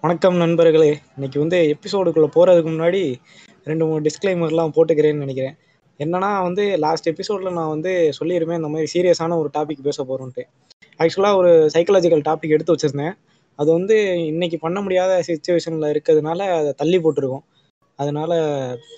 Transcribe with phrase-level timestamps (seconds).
[0.00, 0.98] வணக்கம் நண்பர்களே.
[1.14, 3.14] இன்னைக்கு வந்து எபிசோடுக்குள்ளே போறதுக்கு முன்னாடி
[3.64, 5.56] ரெண்டு மூணு டிஸ்க்ளைமர்லாம் போட்டுக்கிறேன்னு நினைக்கிறேன்.
[5.98, 10.42] என்னன்னா வந்து லாஸ்ட் எபிசோட்ல நான் வந்து சொல்லியிருப்பேன் இந்த மாதிரி சீரியஸான ஒரு டாபிக் பேச போகிறோன்ட்டு
[11.00, 13.14] ஆக்சுவலாக ஒரு சைக்கலாஜிக்கல் டாபிக் எடுத்து வச்சுருந்தேன்.
[13.58, 13.96] அது வந்து
[14.30, 17.44] இன்னைக்கு பண்ண முடியாத சுச்சுவேஷனில் இருக்கிறதுனால அதை தள்ளி போட்டிருக்கோம்.
[17.98, 18.32] அதனால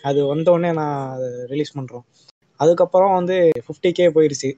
[0.09, 2.05] அது வந்தோடனே நான் அதை ரிலீஸ் பண்ணுறோம்
[2.61, 4.51] அதுக்கப்புறம் வந்து ஃபிஃப்டி கே போயிடுச்சு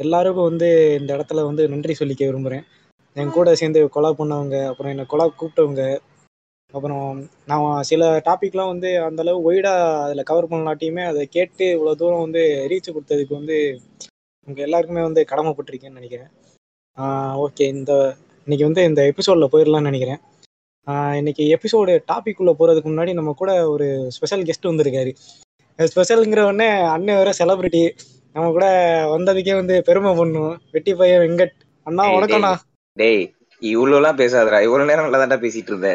[0.00, 2.64] எல்லாருக்கும் வந்து இந்த இடத்துல வந்து நன்றி சொல்லிக்க விரும்புகிறேன்
[3.16, 5.84] என் கூட சேர்ந்து கொலா பண்ணவங்க அப்புறம் என்னை கொலா கூப்பிட்டவங்க
[6.74, 7.04] அப்புறம்
[7.50, 12.94] நான் சில டாபிக்லாம் வந்து அந்தளவு ஒய்டாக அதில் கவர் பண்ணலாட்டியுமே அதை கேட்டு இவ்வளோ தூரம் வந்து ரீச்
[12.94, 13.56] கொடுத்ததுக்கு வந்து
[14.48, 16.30] உங்கள் எல்லாருக்குமே வந்து கடமைப்பட்டிருக்கேன்னு நினைக்கிறேன்.
[17.44, 17.92] ஓகே இந்த
[18.46, 20.20] இன்னைக்கு வந்து இந்த எபிசோடில் போயிடலாம்னு நினைக்கிறேன்.
[21.20, 25.12] இன்னைக்கு எபிசோடு டாபிக் உள்ள போகிறதுக்கு முன்னாடி நம்ம கூட ஒரு ஸ்பெஷல் கெஸ்ட் வந்திருக்காரு.
[25.78, 27.82] ஸ்பெஷலுங்கிற உடனே அண்ணன் வேற செலிபிரிட்டி
[28.34, 28.66] நம்ம கூட
[29.14, 31.56] வந்ததுக்கே வந்து பெருமை பண்ணும் வெட்டி பையன் வெங்கட்.
[31.86, 32.52] அண்ணா வணக்கம்ண்ணா.
[32.96, 33.24] டேய்
[33.62, 34.58] இவ்வளவு எல்லாம் பேசாதடா.
[34.66, 35.90] இவ்வளவு நேரம் நல்லா தான்டா பேசிட்டு இருந்த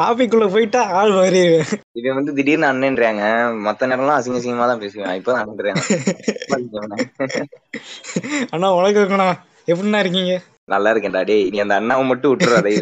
[0.00, 1.68] டாபிக் உள்ள போயிட்டா ஆள் மாறிடுவேன்.
[1.98, 3.24] இவன் வந்து திடீர்னு அண்ணன்றாங்க.
[3.66, 5.18] மத்த நேரம்லாம் அசிங்க அசிங்கமா தான் பேசுவேன்.
[5.20, 5.82] இப்பதான் அண்ணன்றாங்க.
[8.54, 9.28] அண்ணா வணக்கம்ண்ணா
[9.70, 10.34] எப்படிண்ணா இருக்கீங்க?
[10.72, 12.72] நல்லா இருக்கேன்டா டேய் நீ அந்த அண்ணாவை மட்டும் விட்டுறாதே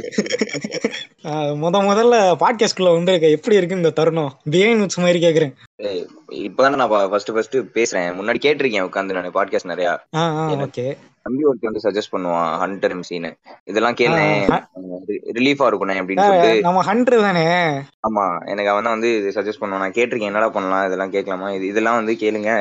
[1.62, 3.26] முத முதல்ல பாட்காஸ்ட்குள்ள வந்திருக்க.
[3.36, 4.32] எப்படி இருக்கு இந்த தருணம்?
[4.52, 5.52] பிஹைண்ட் நோட்ஸ் மாதிரி கேக்குறேன்.
[6.46, 8.08] இப்பதான் நான் ஃபர்ஸ்ட் ஃபர்ஸ்ட் பேசுறேன்.
[8.18, 9.90] முன்னாடி கேட்டிருக்கேன் உட்காந்து நான் பாட்காஸ்ட் நிறைய?
[10.66, 10.86] ஓகே
[11.26, 13.30] தம்பி ஒருத்தர் வந்து சஜஸ்ட் பண்ணுவான் ஹண்டர் எம்சின்னு
[13.70, 14.58] இதெல்லாம் கேளேன் ஆ,
[15.38, 16.64] ரிலீஃபா இருக்கும் அப்படின்னு சொல்லிட்டு.
[16.66, 17.46] நம்ம ஹண்ட்ரு தானே?
[18.08, 19.84] ஆமா எனக்கு அவன் வந்து சஜஸ்ட் பண்ணுவான்.
[19.84, 21.48] நான் கேட்டிருக்கேன் என்னடா பண்ணலாம் இதெல்லாம் கேட்கலாமா?
[21.58, 22.52] இது இதெல்லாம் வந்து கேளுங்க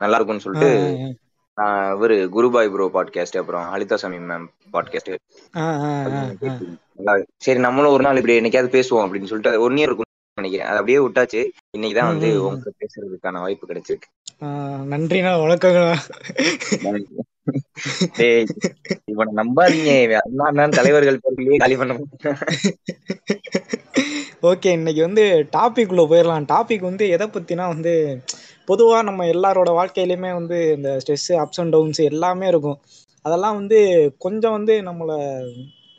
[0.00, 0.72] நல்லா இருக்கும்னு சொல்லிட்டு
[1.58, 5.16] இவரு குருபாய் ப்ரோ பாட்காஸ்ட் அப்புறம் ஹலிதா சாமி மேம் பாட்காஸ்ட்
[7.36, 10.72] சரி நம்மளும் ஒரு நாள் இப்படி என்னைக்காவது பேசுவோம் அப்படின்னு சொல்லிட்டு ஒன் இயர் இருக்கும் நினைக்கிறேன்.
[10.72, 11.48] அது அப்படியே விட்டாச்சு.
[11.76, 12.44] இன்னைக்குதான் வந்து ம், ம்.
[12.44, 14.06] உங்க பேசுறதுக்கான வாய்ப்பு கிடைச்சிருக்கு.
[14.92, 17.04] நன்றிண்ணா வணக்கங்கண்ணா.
[18.16, 18.46] டேய்
[19.04, 20.16] இவனை நம்பாதீங்க.
[20.44, 21.96] அண்ணா தலைவர்கள் பேர்லயே காலி பண்ண
[24.42, 26.44] ஓகே இன்னைக்கு வந்து டாபிக் உள்ள போயிடலாம்.
[26.44, 28.22] டாபிக் வந்து எதை பத்தினா வந்து
[28.68, 32.78] பொதுவாக நம்ம எல்லாரோட வாழ்க்கையிலையுமே வந்து இந்த ஸ்ட்ரெஸ்ஸு அப்ஸ் அண்ட் டவுன்ஸ் எல்லாமே இருக்கும்.
[33.24, 33.78] அதெல்லாம் வந்து
[34.24, 35.16] கொஞ்சம் வந்து நம்மளை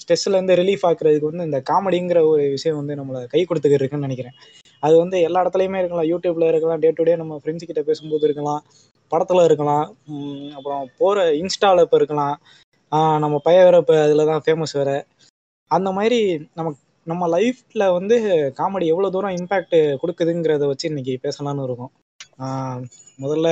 [0.01, 4.35] ஸ்ட்ரெஸ்ல இருந்து ரிலீஃப் ஆக்குறதுக்கு வந்து இந்த காமெடிங்கிற ஒரு விஷயம் வந்து நம்மளை கை கொடுத்துக்கிட்டு இருக்குன்னு நினைக்கிறேன்.
[4.83, 6.09] அது வந்து எல்லா இடத்துலையுமே இருக்கலாம்.
[6.11, 6.81] யூடியூப்ல இருக்கலாம்.
[6.83, 8.61] டே டு டே நம்ம ஃப்ரெண்ட்ஸ் கிட்ட பேசும்போது இருக்கலாம்.
[9.11, 9.85] படத்தில் இருக்கலாம்.
[10.57, 12.35] அப்புறம் போகிற இன்ஸ்டாவில் இப்போ இருக்கலாம்.
[13.23, 14.97] நம்ம பையன் வேற இப்போ அதில் தான் ஃபேமஸ் வேறு.
[15.71, 16.19] அந்த மாதிரி
[16.59, 16.69] நம்ம
[17.07, 18.15] நம்ம லைஃப்பில் வந்து
[18.59, 21.91] காமெடி எவ்வளோ தூரம் இம்பேக்ட் கொடுக்குதுங்கிறத வச்சு இன்னைக்கு பேசலாம்னு இருக்கோம்.
[23.19, 23.47] முதல்ல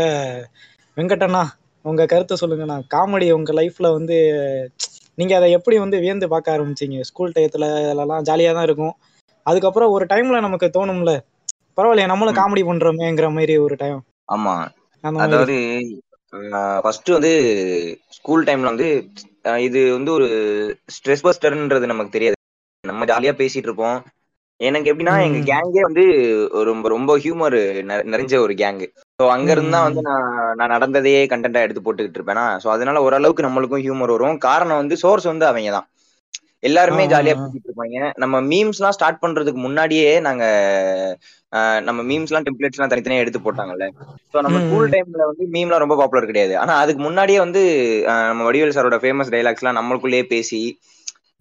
[0.98, 1.44] வெங்கடண்ணா
[1.86, 2.78] உங்க கருத்தை சொல்லுங்கண்ணா.
[2.94, 4.18] காமெடி உங்க லைஃப்ல வந்து
[5.18, 6.97] நீங்க அதை எப்படி வந்து வியந்து பார்க்க ஆரம்பிச்சீங்க?
[7.09, 8.94] ஸ்கூல் டயத்துல இதெல்லாம் ஜாலியா தான் இருக்கும்.
[9.46, 11.12] அதுக்கப்புறம் ஒரு டைம்ல நமக்கு தோணும்ல
[11.78, 14.00] பரவாயில்லையே நம்மளும் காமெடி பண்றோமேங்கிற மாதிரி ஒரு டைம்
[14.30, 14.53] ஆமா.
[15.24, 15.56] அதாவது
[16.84, 17.31] ஃபர்ஸ்ட் வந்து
[18.18, 18.88] ஸ்கூல் டைம்ல வந்து
[19.68, 20.28] இது வந்து ஒரு
[20.96, 22.36] ஸ்ட்ரெஸ் பஸ்டர்ன்றது நமக்கு தெரியாது.
[22.84, 24.00] நம்ம ஜாலியா பேசிட்டு இருப்போம்.
[24.59, 25.40] எனக்கு எப்படின்னா எங்க.
[25.50, 26.03] கேங்கே வந்து
[26.69, 27.57] ரொம்ப ரொம்ப ஹியூமர்
[28.12, 28.79] நிறைஞ்ச ஒரு கேங்
[29.19, 30.25] ஸோ அங்க இருந்தா வந்து நான்
[30.59, 32.45] நான் நடந்ததையே கண்டென்ட்டா எடுத்து போட்டுக்கிட்டு இருப்பேனா.
[32.63, 34.38] ஸோ அதனால ஓரளவுக்கு நம்மளுக்கும் ஹியூமர் வரும்.
[34.47, 35.88] காரணம் வந்து சோர்ஸ் வந்து அவங்க தான்.
[36.67, 37.34] எல்லாருமே ஜாலியா.
[37.40, 37.97] பேசிட்டு இருப்பாங்க.
[38.23, 40.44] நம்ம மீம்ஸ் எல்லாம் ஸ்டார்ட் பண்றதுக்கு முன்னாடியே நாங்க
[41.88, 43.85] நம்ம மீம்ஸ் எல்லாம் டெம்ப்ளேட்ஸ் எல்லாம் தனித்தனியா எடுத்து போட்டாங்கல்ல.
[44.34, 44.91] ஸோ நம்ம ஸ்கூல்.
[44.94, 46.53] டைம்ல வந்து மீம்லாம் ரொம்ப பாப்புலர் கிடையாது.
[46.63, 47.62] ஆனா அதுக்கு முன்னாடியே வந்து
[48.29, 50.62] நம்ம வடிவேல் சாரோட ஃபேமஸ் டைலாக்ஸ் எல்லாம் நம்மளுக்குள்ளேயே பேசி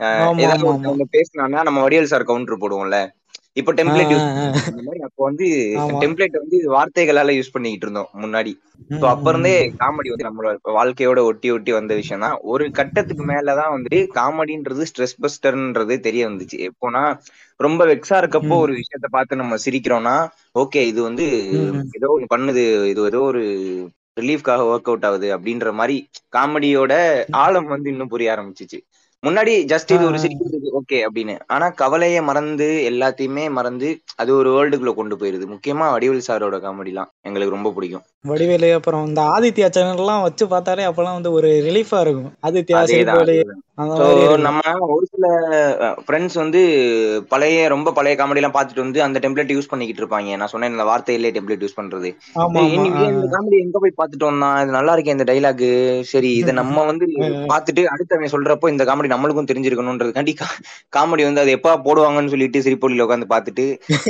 [0.01, 0.91] ஏதாவது ஆமா ஒரு ஆமா.
[0.93, 2.99] ஒண்ணு பேசினோம்னா நம்ம வடிவேல் சார் கவுண்டர் போடுவோம்ல.
[3.61, 4.25] இப்போ டெம்ப்ளேட் யூஸ்
[5.07, 5.47] அப்போ வந்து
[6.03, 8.53] டெம்ப்ளேட் வந்து வார்த்தைகளால யூஸ் பண்ணிக்கிட்டு இருந்தோம் முன்னாடி.
[8.93, 9.53] ஸோ அப்ப இருந்தே.
[9.81, 12.37] காமெடி வந்து நம்மளோட வாழ்க்கையோட ஒட்டி ஒட்டி வந்த விஷயம் தான்.
[12.53, 16.59] ஒரு கட்டத்துக்கு மேலதான் வந்து காமெடின்றது ஸ்ட்ரெஸ் பஸ்டர்ன்றது தெரிய வந்துச்சு.
[16.71, 17.03] எப்போனா
[17.61, 18.57] ரொம்ப வெக்ஸா இருக்கப்போ.
[18.65, 20.17] ஒரு விஷயத்த பார்த்து நம்ம சிரிக்கிறோம்னா
[20.57, 21.27] ஓகே இது வந்து.
[21.99, 23.43] ஏதோ ஒண்ணு பண்ணுது இது ஏதோ ஒரு
[24.17, 25.97] ரிலீஃப்காக ஒர்க் அவுட் ஆகுது அப்படின்ற மாதிரி
[26.37, 26.93] காமெடியோட
[27.41, 28.79] ஆழம் வந்து இன்னும் புரிய ஆரம்பிச்சிச்சு.
[29.23, 30.19] முன்னாடி ஜஸ்ட் இது ஒரு.
[30.19, 31.35] சிரிக்கிறதுக்கு ஓகே அப்படின்னு.
[31.47, 35.47] ஆனா கவலையை மறந்து எல்லாத்தையுமே மறந்து அது ஒரு வேர்ல்டுக்குள்ள கொண்டு போயிருது.
[35.55, 38.05] முக்கியமா வடிவேல் சாரோட காமெடிலாம் எங்களுக்கு ரொம்ப பிடிக்கும்.
[38.27, 42.33] வடிவேலு அப்புறம் இந்த ஆதித்யா சேனல் எல்லாம் வச்சு பார்த்தாலே அப்பெல்லாம் வந்து ஒரு ரிலீஃபா இருக்கும்.
[42.47, 42.81] ஆதித்யா
[44.47, 44.61] நம்ம
[44.95, 45.27] ஒரு சில
[46.05, 46.61] ஃப்ரெண்ட்ஸ் வந்து
[47.33, 50.37] பழைய ரொம்ப பழைய காமெடி எல்லாம் பார்த்துட்டு வந்து அந்த டெம்ப்ளேட் யூஸ் பண்ணிக்கிட்டு இருப்பாங்க.
[50.41, 52.11] நான் சொன்னேன் இந்த வார்த்தையிலே டெம்ப்ளேட் யூஸ் பண்றது.
[53.11, 55.65] இந்த காமெடி எங்க போய் பார்த்துட்டு வந்தான் இது நல்லா இருக்கே இந்த டைலாக்
[56.13, 57.29] சரி இதை நம்ம வந்து ஆ.
[57.51, 60.35] பார்த்துட்டு அடுத்தவன் சொல்றப்போ இந்த காமெடி நம்மளுக்கும் தெரிஞ்சிருக்கணும்ன்றதுக்காண்டி
[60.93, 63.67] காமெடி வந்து அது எப்ப போடுவாங்கன்னு சொல்லிட்டு சிரிப்பொலியில உட்காந்து பார்த்துட்டு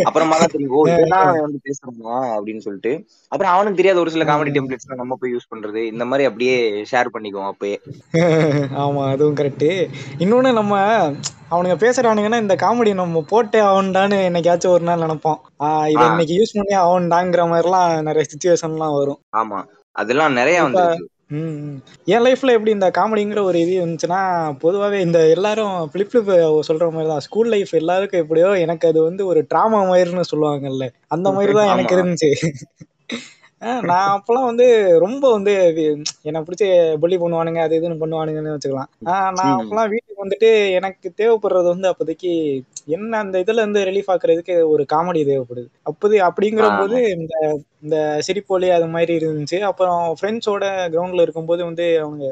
[0.07, 2.95] அப்புறமா தான் தெரியும் ஓ இதெல்லாம் வந்து பேசுறானா அப்படின்னு சொல்லிட்டு.
[3.33, 6.57] அப்புறம் அவனுக்கு தெரியாத ஒரு சில காமெடி டெம்ப்ளேட்ஸ் நம்ம போய் யூஸ் பண்றது இந்த மாதிரி அப்படியே
[6.91, 7.77] ஷேர் பண்ணிக்குவோம் அப்பயே.
[8.83, 9.69] ஆமா அதுவும் கரெக்ட்
[10.21, 10.75] இன்னொன்னு நம்ம
[11.51, 15.41] அவனுங்க பேசுறானுங்கன்னா இந்த காமெடி நம்ம போட்டே ஆகண்டான்னு என்னைக்காச்சும் ஒரு நாள் நினைப்போம்.
[15.93, 16.05] இதை.
[16.09, 19.21] இன்னைக்கு யூஸ் பண்ணி ஆகண்டாங்கிற மாதிரிலாம் நிறைய சுச்சுவேஷன்லாம் வரும்.
[19.37, 19.61] ஆமா.
[19.97, 20.59] அதெல்லாம் நிறைய
[21.35, 21.77] ம்.
[22.09, 24.19] என் லைஃப்ல எப்படி இந்த காமெடிங்கிற ஒரு இது இருந்துச்சுன்னா
[24.61, 26.31] பொதுவாகவே இந்த எல்லாரும் ஃபிளிப் ஃபிளிப்
[26.69, 27.25] சொல்ற மாதிரி தான்.
[27.27, 30.87] ஸ்கூல் லைஃப் எல்லாருக்கும் எப்படியோ எனக்கு அது வந்து ஒரு ட்ராமா மாதிரின்னு சொல்லுவாங்கல்ல.
[31.11, 31.97] அந்த மாதிரி தான் எனக்கு.
[31.97, 32.31] இருந்துச்சு.
[33.83, 34.67] நான் அப்பெல்லாம் வந்து
[34.99, 35.53] ரொம்ப வந்து
[36.23, 36.67] என்னை பிடிச்சி
[36.99, 38.91] புள்ளி பண்ணுவானுங்க அது இதுன்னு பண்ணுவானுங்கன்னு வச்சுக்கலாம்.
[39.03, 39.61] நான்.
[39.61, 42.31] அப்பெல்லாம் வீட்டுக்கு வந்துட்டு எனக்கு தேவைப்படுறது வந்து அப்போதைக்கு
[42.87, 45.69] என்ன அந்த இதுல இருந்து ரிலீஃப் ஆக்குறதுக்கு ஒரு காமெடி தேவைப்படுது.
[45.83, 47.35] அப்போது அப்படிங்கிற போது இந்த
[47.83, 49.61] இந்த சிரிப்பொலி அது மாதிரி இருந்துச்சு.
[49.61, 52.25] அப்புறம் ஃப்ரெண்ட்ஸோட கிரவுண்ட்ல இருக்கும்போது வந்து அவங்க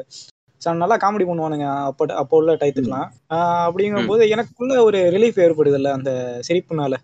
[0.61, 3.09] ச- நல்லா காமெடி பண்ணுவானுங்க அப்போ அப்போ உள்ள டயத்துக்குலாம்
[3.67, 6.11] அப்படிங்கும்போது எனக்குள்ள ஒரு ரிலீஃப் ஏற்படுதுல்ல அந்த
[6.47, 6.95] சிரிப்புனால.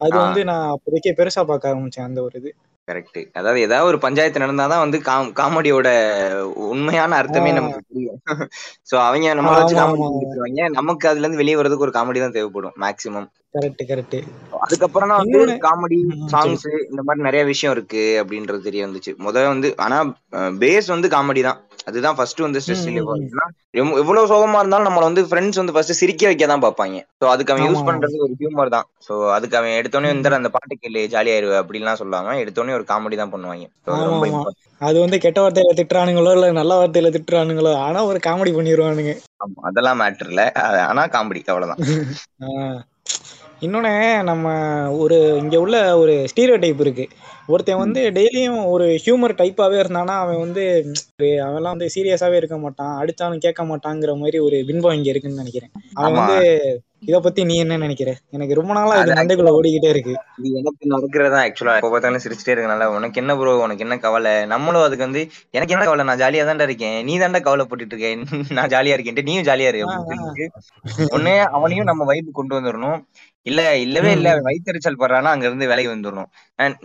[0.00, 0.16] அது.
[0.18, 2.50] வந்து நான் அப்போதைக்கு பெருசா பார்க்க ஆரம்பிச்சேன் அந்த ஒரு இது.
[2.88, 5.88] கரெக்ட் அதாவது ஏதாவது ஒரு பஞ்சாயத்து நடந்தாதான் வந்து காம்- காமெடியோட
[6.66, 7.50] உண்மையான அர்த்தமே.
[7.52, 8.18] நமக்கு புரியும்.
[8.88, 10.06] சோ அவங்க நம்மள வச்சு காமெடி
[10.76, 14.18] நமக்கு அதுல இருந்து வெளியே வரதுக்கு ஒரு காமெடி தான் தேவைப்படும் மேக்ஸிமம் கரெக்ட் கரெக்ட்
[14.60, 15.98] அதுக்கப்புறம் தான் வந்து காமெடி
[16.32, 19.12] சாங்ஸ் இந்த மாதிரி நிறைய விஷயம் இருக்கு அப்படின்றது தெரிய வந்துச்சு.
[19.24, 19.98] முதல்ல வந்து ஆனா
[20.62, 21.58] பேஸ் வந்து காமெடி தான்.
[21.86, 23.10] அதுதான் ஃபர்ஸ்ட் வந்து ஸ்ட்ரெஸ் ரிலீஃப்
[24.00, 26.98] எவ்வளவு சோகமா இருந்தாலும் நம்மள வந்து ஃப்ரெண்ட்ஸ் வந்து ஃபர்ஸ்ட் சிரிக்க வைக்க தான் பார்ப்பாங்க.
[27.20, 27.86] சோ அதுக்கு அவன் யூஸ்.
[27.88, 28.86] பண்றது ஒரு ஹியூமர் தான்.
[29.06, 30.10] சோ அதுக்கு அவன் எடுத்தோடனே.
[30.14, 32.36] வந்து அந்த பாட்டு கேளு ஜாலியாயிருவ அப்படின்லாம் சொல்லுவாங்க.
[32.42, 33.66] எடுத்தோடனே ஒரு காமெடி தான் பண்ணுவாங்க.
[33.88, 34.28] அது ரொம்ப
[35.00, 39.14] வந்து கெட்ட வார்த்தையில திட்டுறானுங்களோ இல்ல நல்ல வார்த்தையில திட்டுறானுங்களோ ஆனா ஒரு காமெடி பண்ணிடுவானுங்க
[39.68, 40.42] அதெல்லாம் மேட்டர் இல்ல.
[40.90, 41.78] ஆனா காமெடி அவ்வளவுதான்.
[43.62, 43.92] ஆஹ் இன்னொன்னு
[44.22, 44.46] நம்ம
[44.98, 47.04] ஒரு இங்க உள்ள ஒரு ஸ்டீரியோ டைப் இருக்கு.
[47.48, 50.62] ஒருத்தன் வந்து டெய்லியும் ஒரு ஹியூமர் டைப்பாவே இருந்தானா அவன் வந்து
[51.46, 55.72] அவன்லாம் வந்து சீரியஸாவே இருக்க மாட்டான் அடிச்சாலும் கேட்க மாட்டாங்கிற மாதிரி ஒரு பின்பம் இங்க இருக்குன்னு நினைக்கிறேன்.
[55.98, 56.38] அவன் வந்து
[57.06, 58.10] இத பத்தி நீ என்ன நினைக்கிற?
[58.32, 60.12] எனக்கு ரொம்ப நாளா இது மண்டைக்குள்ள ஓடிக்கிட்டே இருக்கு.
[60.38, 64.34] இது எனக்கு நடக்கிறதா ஆக்சுவலா எப்ப பார்த்தாலும் சிரிச்சிட்டே இருக்கனால உனக்கு என்ன ப்ரோ உனக்கு என்ன கவலை?
[64.52, 65.22] நம்மளும் அதுக்கு வந்து
[65.54, 66.04] எனக்கு என்ன கவலை?
[66.04, 66.98] நான் ஜாலியா தான்டா இருக்கேன்.
[67.08, 68.22] நீ தான்டா கவலைப்பட்டுட்டு இருக்கேன்
[68.58, 70.46] நான் ஜாலியா இருக்கேன் நீயும் ஜாலியா இரு அப்படின்னு சொல்லிட்டு
[71.16, 72.98] ஒண்ணு அவனையும் நம்ம வைப்பு கொண்டு வந்துடணும்
[73.46, 74.28] இல்ல இல்லவே இல்ல.
[74.46, 76.28] வயிற்றுச்சல் படுறானா அங்க இருந்து விலகி வந்துடணும்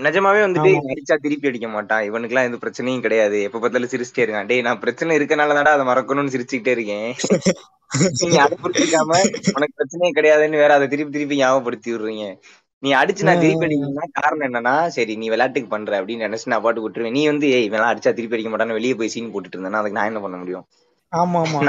[0.06, 0.72] நிஜமாவே வந்துட்டு.
[0.92, 2.06] அடிச்சா திருப்பி அடிக்க மாட்டான்.
[2.08, 3.40] இவனுக்குலாம் எந்த பிரச்சனையும் கிடையாது.
[3.48, 4.50] எப்ப பார்த்தாலும் சிரிச்சிட்டே இருக்கான்.
[4.50, 7.10] டேய் நான் பிரச்சனை இருக்கனால தான்டா அதை மறக்கணும்னு சிரிச்சுக்கிட்டே இருக்கேன்.
[8.22, 9.12] நீங்க அதை புரிஞ்சுக்காம
[9.54, 12.26] உனக்கு பிரச்சனையே கிடையாதுன்னு வேற அதை திருப்பி திருப்பி ஞாபகப்படுத்தி விடுறீங்க.
[12.84, 16.84] நீ அடிச்சு நான் திருப்பி அடிக்கணும்னா காரணம் என்னன்னா சரி நீ விளையாட்டுக்கு பண்ற அப்படின்னு நினைச்சு நான் பாட்டு
[16.84, 17.16] விட்டுருவேன்.
[17.18, 20.12] நீ வந்து ஏய் இவன் அடிச்சா திருப்பி அடிக்க மாட்டான்னு வெளியே போய் சீன் போட்டுட்டு இருந்தேன்னா அதுக்கு நான்
[20.12, 20.66] என்ன பண்ண முடியும்?
[21.14, 21.60] ஆமா ஆமா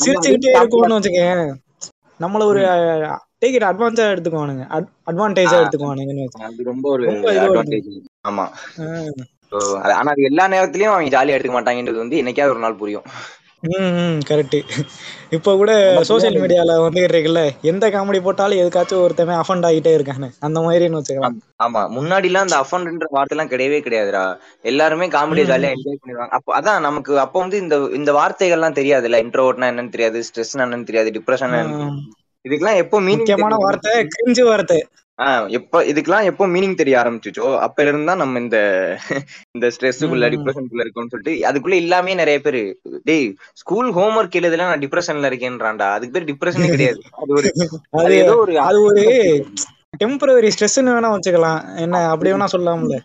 [0.00, 1.42] சிரிச்சுக்கிட்டே அதை இருக்கோம்னு வச்சுக்கேன்
[2.20, 2.62] நம்மள ஒரு
[3.42, 4.64] டேக் இட் அட்வான்ஸா எடுத்துக்குவானுங்க.
[5.06, 5.78] அட்வான்டேஜா வச்சு
[6.48, 7.04] அது ரொம்ப ஒரு
[7.38, 7.90] அட்வான்டேஜ்
[8.30, 8.46] ஆமா.
[9.96, 13.06] ஆனா அது எல்லா நேரத்துலயும் அவங்க ஜாலியா எடுக்க மாட்டாங்கன்றது வந்து என்னைக்காவது ஒரு நாள் புரியும்.
[13.62, 14.56] ம் கரெக்ட்
[15.36, 15.70] இப்போ கூட
[16.08, 17.40] சோஷியல் மீடியால வந்துகிட்டு இருக்குல்ல
[17.70, 20.28] எந்த காமெடி போட்டாலும் எதுக்காச்சும் ஒருத்தவன் அஃபண்ட் ஆகிட்டே இருக்கானு.
[20.46, 21.36] அந்த மாதிரின்னு வச்சுக்கலாம்.
[21.64, 24.24] ஆமா முன்னாடி எல்லாம் அந்த அஃபண்ட்ன்ற வார்த்தை எல்லாம் கிடையவே கிடையாதுடா.
[24.64, 25.46] எல்லாருமே காமெடியை.
[25.52, 26.34] ஜாலியா என்ஜாய் பண்ணிடுவாங்க.
[26.38, 30.88] அப்போ அதான் நமக்கு அப்போ வந்து இந்த இந்த வார்த்தைகள் எல்லாம் தெரியாதுல்ல இன்ட்ரோவர்ட்னா என்னன்னு தெரியாது ஸ்ட்ரெஸ் என்னன்னு
[30.90, 31.56] தெரியாது டிப்ரெஷன்
[32.46, 34.78] இதுக்கெல்லாம் எப்போ மீனிங் முக்கியமான வார்த்தை கிரிஞ்சு வார்த்தை.
[35.18, 38.58] ஆஹ் எப்ப இதுக்கெல்லாம் எப்போ மீனிங் தெரிய ஆரம்பிச்சுச்சோ அப்பல இருந்து நம்ம இந்த
[39.52, 40.26] இந்த ஸ்ட்ரெஸ்ஸுக்குள்ள.
[40.34, 42.60] டிப்ரெஷனுக்குள்ள இருக்கோம்னு சொல்லிட்டு அதுக்குள்ள இல்லாமே நிறைய பேரு
[43.04, 45.88] டேய் ஸ்கூல் ஹோம்ஒர்க் எழுதல நான் டிப்ரெஷன்ல இருக்கேன்றான்டா.
[45.92, 47.00] அதுக்கு பேர் டிப்ரெஷனே கிடையாது.
[47.12, 47.50] அது ஒரு
[47.90, 49.04] அது ஏதோ ஒரு அது ஒரு
[50.04, 51.60] டெம்பரரி ஸ்ட்ரெஸ்ன்னு வேணா வச்சுக்கலாம்.
[51.76, 52.96] என்ன அப்படி வேணா சொல்லலாம்ல.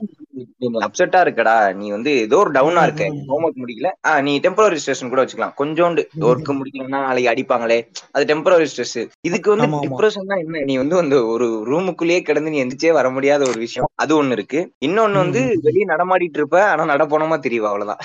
[0.79, 1.73] அப்செட்டா இருக்கடா.
[1.73, 3.07] நீ வந்து ஏதோ ஒரு டவுனா இருக்க.
[3.09, 3.29] ம்.
[3.29, 3.89] ஹோம்ஒர்க் முடிக்கல.
[4.05, 5.53] ஆ நீ டெம்பரரி ஸ்ட்ரெஸ் கூட வச்சுக்கலாம்.
[5.57, 6.03] கொஞ்சோண்டு.
[6.19, 7.79] ஒர்க் முடிக்கலன்னா நாளைக்கு அடிப்பாங்களே.
[8.11, 9.79] அது டெம்பரரி ஸ்ட்ரெஸ் இதுக்கு வந்து.
[9.79, 10.59] டிப்ரெஷன் தான் என்ன?
[10.59, 13.89] நீ வந்து அந்த ஒரு ரூமுக்குள்ளேயே கிடந்து நீ எந்திரிச்சே வர முடியாத ஒரு விஷயம்.
[13.95, 14.71] அது ஒண்ணு இருக்கு.
[14.85, 15.59] இன்னொன்னு வந்து.
[15.61, 18.01] வெளியே நடமாடிட்டு இருப்ப ஆனா நடப்போனமா தெரியும் அவ்வளவுதான்.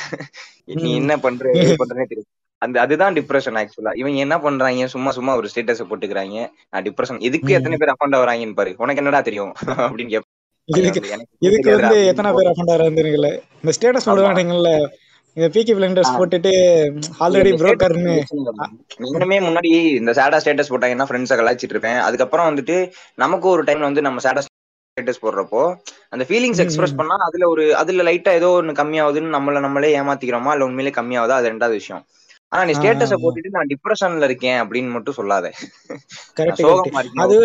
[0.64, 0.94] நீ.
[0.94, 2.32] என்ன பண்ற ஏது பண்றனே தெரியும்
[2.62, 4.87] அந்த அதுதான் டிப்ரெஷன் ஆக்சுவலா இவங்க என்ன பண்றாங்க?
[4.87, 6.37] சும்மா சும்மா ஒரு ஸ்டேட்டஸ் போட்டுக்கிறாங்க.
[6.70, 7.56] நான் டிப்ரெஷன் இதுக்கு ம்.
[7.56, 8.75] எத்தனை பேர் அஃபண்ட் வராங்கன்னு பாரு.
[8.78, 9.52] உனக்கு என்னடா தெரியும்?
[9.90, 10.20] அப்படின்னு
[10.68, 11.00] இதுக்கு
[11.73, 13.28] வந்து, எத்தனை பேர் அஃபண்ட் ஆகிறாருங்கல்ல
[13.62, 14.06] இந்த ஸ்டேட்டஸ்.
[14.08, 14.70] போடுவானுங்கல்ல
[15.37, 16.12] இந்த பிகி பிளண்டர்ஸ்.
[16.18, 16.52] போட்டுட்டு
[17.25, 18.14] ஆல்ரெடி புரோக்கர்னு
[19.04, 19.70] நானுமே முன்னாடி
[20.00, 21.99] இந்த சேடா ஸ்டேட்டஸ் போட்டாங்கன்னா ஃப்ரெண்ட்ஸை கலாய்ச்சிட்டு இருப்பேன்?
[22.06, 22.76] அதுக்கப்புறம் வந்துட்டு
[23.25, 25.62] நமக்கு ஒரு டைம்ல வந்து நம்ம சேடா ஸ்டேட்டஸ் போடுறப்போ
[26.14, 26.99] அந்த ஃபீலிங்ஸ் எக்ஸ்பிரஸ்.
[27.00, 30.52] பண்ணா அதுல ஒரு அதுல லைட்டா ஏதோ ஒன்னு கம்மியாகுதுன்னு நம்மள நம்மளே ஏமாத்திக்கிறோமா?
[30.56, 31.38] இல்ல உண்மையிலே கம்மியாகுதா?
[31.40, 32.02] அது ரெண்டாவது விஷயம்.
[32.52, 33.14] ஆனா நீ ஸ்டேட்டஸ.
[33.22, 35.46] போட்டுட்டு நான் டிப்ரெஷன்ல இருக்கேன் அப்படின்னு மட்டும் சொல்லாத.
[37.24, 37.36] அது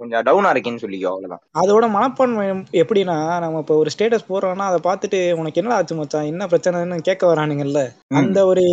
[0.00, 1.42] கொஞ்சம் டவுனா இருக்கேன்னு சொல்லிக்கோ அவ்வளவுதான்.
[1.62, 2.46] அதோட மனப்பான்மை
[2.82, 6.30] எப்படின்னா நம்ம இப்போ ஒரு ஸ்டேட்டஸ் போடுறோம்னா அதை பார்த்துட்டு உனக்கு என்ன ஆச்சு மச்சான்?
[6.32, 7.82] என்ன பிரச்சனைன்னு கேட்க வரானுங்கல்ல.
[8.20, 8.64] அந்த ஒரு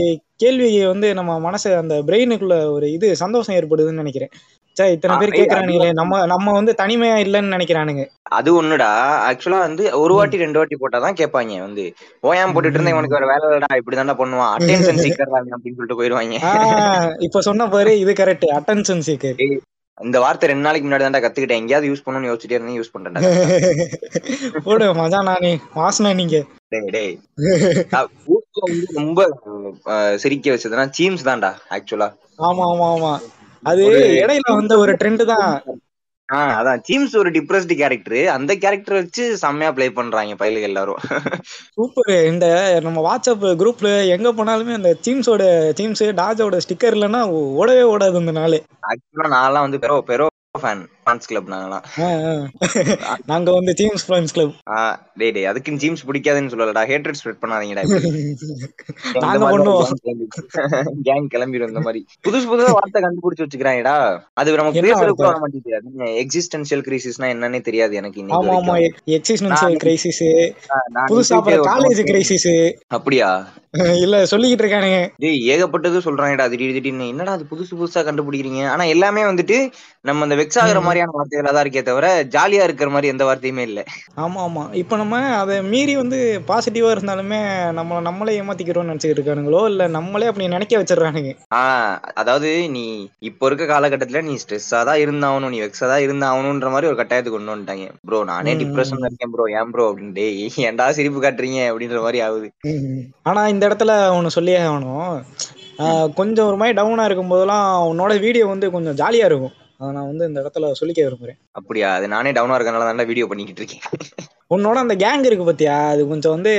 [0.44, 4.34] கேள்வி வந்து நம்ம மனசு அந்த பிரெயினுக்குள்ள ஒரு இது சந்தோஷம் ஏற்படுதுன்னு நினைக்கிறேன்.
[4.78, 5.90] சே இத்தனை பேர் கேக்குறானுங்களே.
[6.00, 8.04] நம்ம நம்ம வந்து தனிமையா இல்லைன்னு நினைக்கிறானுங்க.
[8.38, 8.90] அது ஒண்ணுடா.
[9.28, 10.14] ஆக்சுவலா வந்து ஒரு.
[10.18, 11.86] வாட்டி ரெண்டு வாட்டி போட்டாதான் கேட்பாங்க வந்து.
[12.28, 12.94] ஓயாம போட்டுட்டு இருந்தா.
[12.96, 14.52] இவனுக்கு வேற வேலை இல்லடா இப்படிதான்டா பண்ணுவான்.
[14.58, 16.38] அட்டென்ஷன் சீக்கர் அப்படின்னு சொல்லிட்டு போயிருவாங்க.
[17.28, 19.42] இப்ப சொன்ன பாரு இது கரெக்ட் அட்டென்ஷன் சீக்கர்
[19.98, 21.62] இந்த வார்த்தை ரெண்டு நாளைக்கு முன்னாடி தான்டா கத்துக்கிட்டேன்.
[21.62, 23.22] எங்கேயாவது யூஸ் பண்ணணும்னு யோசிச்சுட்டே இருந்தேன் யூஸ் பண்றேன்டா.
[24.66, 26.38] போடு மஜானா நீ வாசனா நீங்க.
[27.94, 28.12] நான்
[29.00, 29.20] ரொம்ப
[30.24, 32.10] சிரிக்க வச்சதுன்னா சீம்ஸ் தான்டா ஆக்சுவலா
[32.48, 33.12] ஆமா ஆமா ஆமா.
[33.64, 33.84] அது
[34.22, 35.50] இடையில வந்த ஒரு ட்ரெண்ட் தான்.
[36.30, 36.82] ஆஹ் அதான்.
[36.88, 41.00] சீம்ஸ் ஒரு டிப்ரெஸ்டு கேரக்டர் அந்த கேரக்டர் வச்சு செம்மையா ப்ளே பண்றாங்க பயிலுக்கு எல்லாரும்.
[41.76, 42.46] சூப்பர் இந்த
[42.82, 45.44] நம்ம வாட்ஸ்அப் குரூப்ல எங்க போனாலுமே அந்த டீம்ஸோட
[45.80, 47.22] டீம்ஸ் டாஜோட ஸ்டிக்கர் இல்லைன்னா
[47.56, 48.58] ஓடவே ஓடாது இந்த நாள்.
[48.90, 50.28] ஆக்சுவலா நான்லாம் வந்து பெரோ பெரோ
[50.62, 51.84] ஃபேன் ஃபேன்ஸ் கிளப் நாங்கலாம்.
[53.32, 54.54] நாங்க வந்து டீம்ஸ் ஃப்ரெண்ட்ஸ் கிளப்
[55.22, 56.84] டேய் டேய் அதுக்குன்னு ஜீம்ஸ் பிடிக்காதுன்னு சொல்லலடா.
[56.92, 57.84] ஹேட்ரட் ஸ்ப்ரெட் பண்ணாதீங்கடா
[59.26, 59.94] நாங்க பண்ணுவோம்.
[61.08, 62.02] கேங் கிளம்பிடும் இந்த மாதிரி.
[62.28, 63.96] புதுசு புதுசா வார்த்தை கண்டுபிடிச்சு வச்சுக்கிறாங்கடா.
[64.40, 65.32] அது நமக்கு என்ன பேசுறது கூட வார்த்தை?
[65.32, 66.12] வர மாட்டேங்குது.
[66.24, 68.76] எக்ஸிஸ்டன்ஷியல் கிரைசிஸ்னா என்னன்னே தெரியாது எனக்கு இன்னைக்கு ஆமா ஆமா.
[69.54, 70.24] நான் கிரைசிஸ்
[71.12, 72.50] புதுசா காலேஜ் கிரைசிஸ்
[72.98, 73.30] அப்படியா?
[74.04, 75.00] இல்ல சொல்லிக்கிட்டு இருக்கானுங்க.
[75.24, 76.46] டேய் ஏகப்பட்டது சொல்றாங்கடா.
[76.52, 77.08] திடீர் திடீர்னு.
[77.14, 78.62] என்னடா அது புதுசு புதுசா கண்டுபிடிக்கிறீங்க?
[78.74, 79.58] ஆனா எல்லாமே வந்துட்டு
[80.02, 80.86] நம்ம அந்த வெக்ஸ் ஆகுற ம்.
[81.00, 83.80] மாதிரியான வார்த்தைகளா தான் இருக்கே தவிர ஜாலியா இருக்கிற மாதிரி எந்த வார்த்தையுமே இல்ல.
[84.18, 84.64] ஆமா ஆமா.
[84.74, 87.40] இப்ப நம்ம அதை மீறி வந்து பாசிட்டிவா இருந்தாலுமே
[87.72, 91.32] நம்ம நம்மளே ஏமாத்திக்கிறோம்னு நினைச்சிட்டு இருக்கானுங்களோ இல்ல நம்மளே அப்படி நினைக்க வச்சிடறானுங்க.
[91.60, 92.86] ஆஹ் அதாவது நீ
[93.22, 97.56] இப்ப இருக்க காலகட்டத்துல நீ ஸ்ட்ரெஸ்ஸா தான் இருந்தாகணும் நீ வெக்ஸா தான் இருந்தாகணும்ன்ற மாதிரி ஒரு கட்டாயத்துக்கு கொண்டு
[97.56, 97.88] வந்துட்டாங்க.
[98.08, 99.10] ப்ரோ நானே டிப்ரெஷன்ல ம்.
[99.10, 100.14] இருக்கேன் ப்ரோ ஏன் ப்ரோ அப்படின்னு.
[100.14, 100.36] டேய்
[100.68, 101.62] ஏன்டா சிரிப்பு காட்டுறீங்க?
[101.70, 102.50] அப்படின்ற மாதிரி ஆகுது.
[103.24, 105.14] ஆனா இந்த இடத்துல ஒண்ணு சொல்லியே ஆகணும்.
[106.16, 109.56] கொஞ்சம் ஒரு மாதிரி டவுனா இருக்கும் போதெல்லாம் உன்னோட வீடியோ வந்து கொஞ்சம் ஜாலியா இருக்கும்.
[109.80, 111.38] அதை நான் வந்து இந்த இடத்துல சொல்லிக்க விரும்புறேன்.
[111.52, 111.94] அப்படியா?
[111.94, 113.84] அது நானே டவுனா இருக்கனால தான் வீடியோ பண்ணிக்கிட்டு இருக்கேன்.
[114.56, 115.90] உன்னோட அந்த கேங் இருக்கு பாத்தியா?
[115.90, 116.52] அது கொஞ்சம் வந்து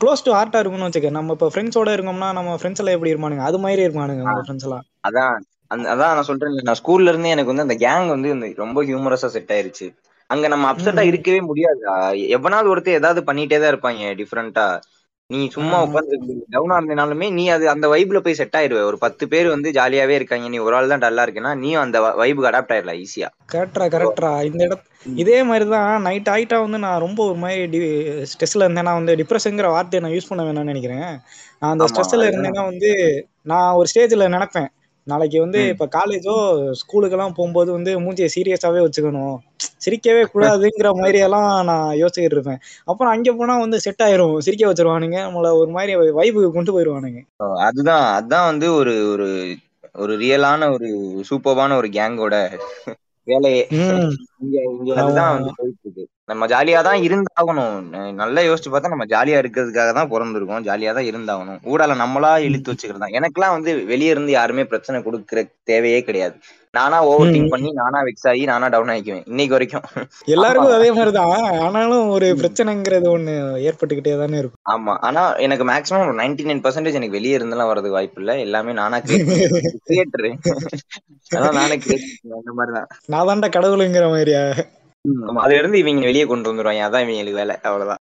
[0.00, 1.10] க்ளோஸ் டு ஹார்ட்டா இருக்கும்னு வச்சுக்க.
[1.10, 3.44] நம்ம இப்போ ஃப்ரெண்ட்ஸோட இருக்கோம்னா நம்ம ஃப்ரெண்ட்ஸ் எல்லாம் எப்படி இருப்பானுங்க?
[3.44, 4.84] அது மாதிரி இருப்பானுங்க உங்க ஃப்ரெண்ட்ஸ் எல்லாம்.
[5.08, 5.36] அதான்.
[5.66, 9.52] அந்த அதான் நான் சொல்றேன் நான் ஸ்கூல்ல இருந்தே எனக்கு வந்து அந்த கேங் வந்து ரொம்ப ஹியூமரஸா செட்
[9.52, 9.86] ஆயிருச்சு.
[10.30, 11.00] அங்க நம்ம அப்செட்டா.
[11.00, 11.80] இருக்கவே முடியாது.
[12.28, 14.66] எவனாவது ஒருத்தர் ஏதாவது பண்ணிட்டே தான் இருப்பாங்க டிஃப்ரெண்டா
[15.34, 16.16] நீ சும்மா உட்காந்து
[16.54, 18.80] டவுனா இருந்தனாலுமே நீ அது அந்த வைப்ல போய் செட் ஆயிருவ.
[18.90, 20.48] ஒரு பத்து பேர் வந்து ஜாலியாவே இருக்காங்க.
[20.54, 24.60] நீ ஒரு ஆள் தான் டல்லா இருக்கேன்னா நீயும் அந்த வைபுக்கு அடாப்ட் ஆயிடலாம் ஈஸியா கரெக்டா கரெக்டா இந்த
[24.68, 27.80] இடத்து இதே மாதிரி தான் நைட் ஆயிட்டா வந்து நான் ரொம்ப ஒரு மாதிரி
[28.30, 31.10] ஸ்ட்ரெஸ்ல இருந்தேன்னா வந்து டிப்ரெஷனுங்கிற வார்த்தையை நான் யூஸ் பண்ண வேணாம்னு நினைக்கிறேன்.
[31.60, 32.90] நான் அந்த ஸ்ட்ரெஸ்ல இருந்தேன்னா வந்து
[33.52, 34.70] நான் ஒரு ஸ்டேஜ்ல நினைப்பேன்.
[35.06, 35.60] நாளைக்கு வந்து.
[35.68, 36.34] இப்ப காலேஜோ
[36.80, 39.36] ஸ்கூலுக்கெல்லாம் போகும்போது வந்து மூஞ்சியை சீரியஸாவே வச்சுக்கணும்.
[39.84, 42.60] சிரிக்கவே கூடாதுங்கிற மாதிரி எல்லாம் நான் யோசிச்சுட்டு இருப்பேன்.
[42.84, 44.38] அப்புறம் அங்க போனா வந்து செட் ஆயிரும்.
[44.38, 45.18] சிரிக்க வச்சிருவானுங்க.
[45.26, 47.20] நம்மள ஒரு மாதிரி வைபுக்கு கொண்டு போயிருவானுங்க.
[47.66, 49.28] அதுதான் அதான் வந்து ஒரு ஒரு
[49.94, 50.88] ஒரு ரியலான ஒரு
[51.30, 52.36] சூப்பர்வான ஒரு கேங்கோட
[53.26, 53.62] வேலையே.
[54.42, 56.04] இங்க இங்க அதுதான் வந்து போயிட்டு இருக்கு.
[56.28, 57.74] நம்ம ஜாலியா தான் இருந்தாகணும்.
[58.20, 60.64] நல்லா யோசிச்சு பார்த்தா நம்ம ஜாலியா இருக்கிறதுக்காக தான் பிறந்திருக்கோம்.
[60.68, 61.58] ஜாலியா தான் இருந்தாகணும்.
[61.72, 63.16] ஊடால நம்மளா இழுத்து வச்சுக்கிறது தான்.
[63.18, 65.40] எனக்கெல்லாம் வந்து வெளிய இருந்து யாருமே பிரச்சனை கொடுக்கற
[65.70, 66.36] தேவையே கிடையாது.
[66.74, 69.84] நானா ஓவர் திங்க் பண்ணி நானா வெக்ஸ் ஆகி நானா டவுன் ஆகிக்குவேன் இன்னைக்கு வரைக்கும்.
[70.34, 71.34] எல்லாருக்கும் அதே மாதிரிதான்.
[71.66, 73.34] ஆனாலும் ஒரு பிரச்சனைங்கிறது ஒண்ணு
[73.68, 74.62] ஏற்பட்டுக்கிட்டே தானே இருக்கும்.
[74.74, 74.94] ஆமா.
[75.08, 78.34] ஆனா எனக்கு மேக்ஸிமம் நைன்டி நைன் பர்சன்டேஜ் எனக்கு வெளியே இருந்தெல்லாம் வரதுக்கு வாய்ப்பு இல்ல.
[78.46, 80.30] எல்லாமே நானா கிரியேட்டரு
[81.36, 82.88] அதான் நானே கிரியேட் அந்த மாதிரிதான்.
[83.12, 84.42] நான் தான்டா கடவுளுங்கிற மாதிரியா?
[85.42, 86.82] அதுல இருந்து இவங்க வெளியே கொண்டு வந்துருவாங்க.
[86.86, 87.54] அதான் இவங்களுக்கு வேலை.
[87.62, 88.02] அவ்வளவுதான்.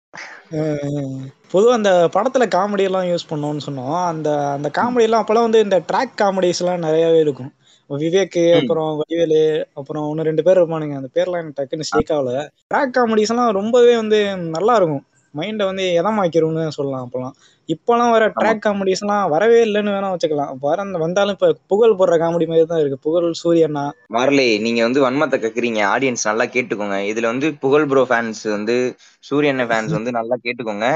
[1.52, 4.06] பொதுவா அந்த படத்துல காமெடி எல்லாம் யூஸ் பண்ணோம்னு சொன்னோம்.
[4.06, 7.52] அந்த அந்த காமெடி எல்லாம் அப்பெல்லாம் வந்து இந்த ட்ராக் காமெடிஸ் எல்லாம் நிறையவே இருக்கும்.
[7.90, 8.40] விவேக்.
[8.60, 9.42] அப்புறம் வடிவேலு
[9.74, 10.96] அப்புறம் ஒன்னு ரெண்டு பேர் இருப்பானுங்க.
[11.00, 12.32] அந்த பேர்லாம் எனக்கு டக்குன்னு ஸ்டேக் ஆகல.
[12.70, 14.20] ட்ராக் காமெடிஸ் எல்லாம் ரொம்பவே வந்து
[14.56, 17.34] நல்லா இருக்கும் மைண்டை வந்து எதமாக்கிறோம்னு சொல்லலாம் அப்பெல்லாம்
[17.68, 20.52] இப்பெல்லாம் வர ட்ராக் காமெடிஸ் எல்லாம் வரவே இல்லைன்னு வேணா வச்சுக்கலாம்.
[20.62, 22.98] வர வந்தாலும் இப்ப புகழ் போடுற காமெடி மாதிரி தான் இருக்கு.
[23.00, 23.84] புகழ் சூரியண்ணா
[24.14, 25.80] மார்லே நீங்க வந்து வன்மத்தை கக்குறீங்க.
[25.92, 26.96] ஆடியன்ஸ் நல்லா கேட்டுக்கோங்க.
[27.10, 28.76] இதுல வந்து புகழ் ப்ரோ ஃபேன்ஸ் வந்து
[29.24, 30.86] சூரியன் ஃபேன்ஸ் வந்து நல்லா கேட்டுக்கோங்க.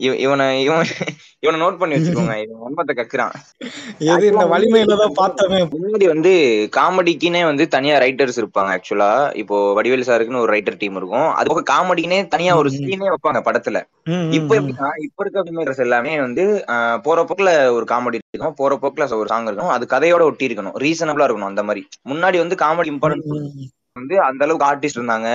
[0.00, 0.88] இவனை இவன்
[1.44, 2.34] இவனை நோட் பண்ணி வச்சுக்கோங்க.
[2.42, 3.34] இவன் வன்மத்தை கக்குறான்.
[4.10, 5.14] எது இந்த வலிமையில தான்
[5.74, 6.32] முன்னாடி வந்து
[6.76, 9.10] காமெடிக்குனே வந்து தனியா ரைட்டர்ஸ் இருப்பாங்க ஆக்சுவலா
[9.42, 11.28] இப்போ வடிவேலு சாருக்குன்னு ஒரு ரைட்டர் டீம் இருக்கும்.
[11.38, 12.72] அது போக காமெடிக்குனே தனியா ஒரு.
[12.76, 13.80] சீனே வைப்பாங்க படத்துல.
[14.38, 14.50] இப்ப.
[14.58, 16.44] எப்படின்னா இப்ப இருக்க filmmakers எல்லாமே வந்து
[17.06, 21.26] போற போக்குல ஒரு காமெடி இருக்கும் போற போக்குல ஒரு சாங் இருக்கும் அது கதையோட ஒட்டி இருக்கணும் ரீசனபிளா
[21.28, 21.82] இருக்கணும் அந்த மாதிரி.
[22.12, 23.32] முன்னாடி வந்து காமெடி இம்பார்ட்டன்ஸ்.
[23.96, 25.28] வந்து அந்த அளவுக்கு ஆர்டிஸ்ட் இருந்தாங்க.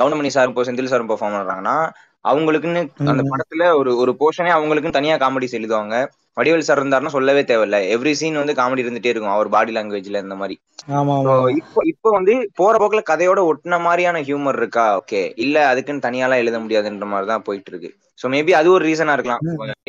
[0.00, 1.74] கவுண்டமணி சார் இப்போ செந்தில் சாரும் பெர்ஃபார்ம் பண்றாங்கன்னா
[2.26, 3.22] அவங்களுக்குன்னு அந்த.
[3.32, 5.96] படத்துல ஒரு ஒரு போர்ஷனே அவங்களுக்குன்னு தனியா காமெடிஸ் எழுதுவாங்க.
[6.36, 7.78] வடிவேல் சார் இருந்தாருன்னா சொல்லவே தேவையில்ல.
[7.94, 10.56] எவ்ரி சீன் வந்து காமெடி இருந்துட்டே இருக்கும் அவர் பாடி லாங்குவேஜ்ல இந்த மாதிரி.
[11.60, 14.86] இப்போ இப்போ வந்து போற போக்குல கதையோட ஒட்டின மாதிரியான ஹியூமர் இருக்கா?
[15.00, 17.90] ஓகே இல்ல அதுக்குன்னு தனியாலாம் எழுத முடியாதுன்ற மாதிரி தான் போயிட்டு இருக்கு.
[18.18, 19.42] சோ மேபி அது ஒரு ரீசனா இருக்கலாம்.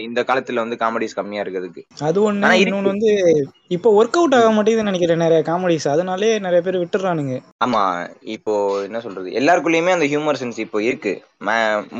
[0.06, 1.82] இந்த காலத்துல வந்து காமெடிஸ் கம்மியா இருக்கிறதுக்கு.
[2.08, 3.12] அது ஒண்ணு இன்னொன்னு வந்து
[3.76, 7.82] இப்போ ஒர்க் அவுட் ஆக மாட்டேங்குதுன்னு நினைக்கிறேன் நிறைய காமெடிஸ் அதனாலே நிறைய பேர் விட்டுறானுங்க ஆமா
[8.36, 8.54] இப்போ
[8.88, 9.30] என்ன சொல்றது?
[9.40, 11.14] எல்லாருக்குள்ளயுமே அந்த ஹியூமர் சென்ஸ் இப்போ இருக்கு.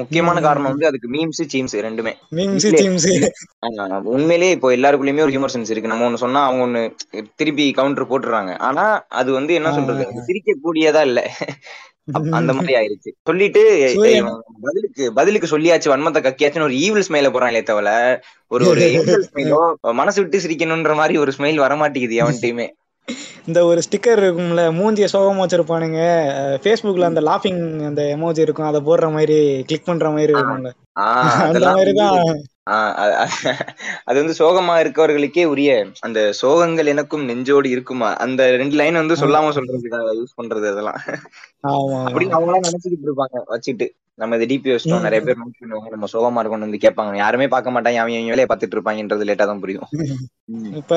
[0.02, 0.72] முக்கியமான காரணம்.
[0.72, 2.14] வந்து அதுக்கு மீம்ஸ் சீம்ஸ் ரெண்டுமே.
[2.38, 2.68] மீம்ஸ்
[3.66, 5.92] ஆஹ் உண்மையிலேயே இப்போ எல்லாருக்குள்ளயுமே ஒரு ஹியூமர் சென்ஸ் இருக்கு.
[5.94, 6.84] நம்ம ஒண்ணு சொன்னா அவங்க ஒண்ணு
[7.42, 8.86] திருப்பி கவுண்டர் போட்டுறாங்க ஆனா
[9.22, 10.06] அது வந்து என்ன சொல்றது?
[10.30, 11.22] சிரிக்க கூடியதா இல்ல.
[12.38, 13.12] அந்த மாதிரி ஆயிருச்சு.
[13.24, 13.62] சொல்லிட்டு
[14.64, 17.90] பதிலுக்கு பதிலுக்கு சொல்லியாச்சு வன்மத்தை கக்கியாச்சுன்னு ஒரு ஈவில் ஸ்மைல போறாங்களே தவிர
[18.52, 18.84] ஒரு ஒரு
[19.28, 19.60] ஸ்மைலோ
[19.98, 22.68] மனசு விட்டு சிரிக்கணும்ன்ற மாதிரி ஒரு ஸ்மைல் வர மாட்டேங்குது எவன்ட்டையுமே
[23.48, 26.00] இந்த ஒரு ஸ்டிக்கர் இருக்கும்ல மூஞ்சிய சோகமா வச்சிருப்பானுங்க.
[26.64, 30.72] ஃபேஸ்புக்ல அந்த லாஃபிங் அந்த எமோஜி இருக்கும் அதை போடுற மாதிரி கிளிக் பண்ற மாதிரி இருக்கும்ல.
[31.00, 32.18] ஆஹ் அந்த அதெல்லாம்
[34.08, 35.72] அது வந்து சோகமா இருக்கவர்களுக்கே உரிய
[36.08, 38.10] அந்த சோகங்கள் எனக்கும் நெஞ்சோடு இருக்குமா?
[38.26, 41.00] அந்த ரெண்டு லைன் வந்து சொல்லாம சொல்றதுக்காக யூஸ் பண்றது அதெல்லாம்.
[42.08, 43.88] அப்படின்னு அவங்க எல்லாம் நினைச்சுக்கிட்டு இருப்பாங்க வச்சுட்டு
[44.20, 45.22] நம்ம இது டிபி வச்சிட்டோம் நிறைய.
[45.26, 47.12] பேர் நோட் பண்ணுவாங்க நம்ம சோகமா இருக்கோம்னு வந்து கேட்பாங்க.
[47.18, 49.90] யாருமே பார்க்க மாட்டாங்க அவன் இவன் வேலையை பார்த்துட்டு இருப்பாங்கன்றது லேட்டா தான் புரியும்.
[50.80, 50.94] இப்ப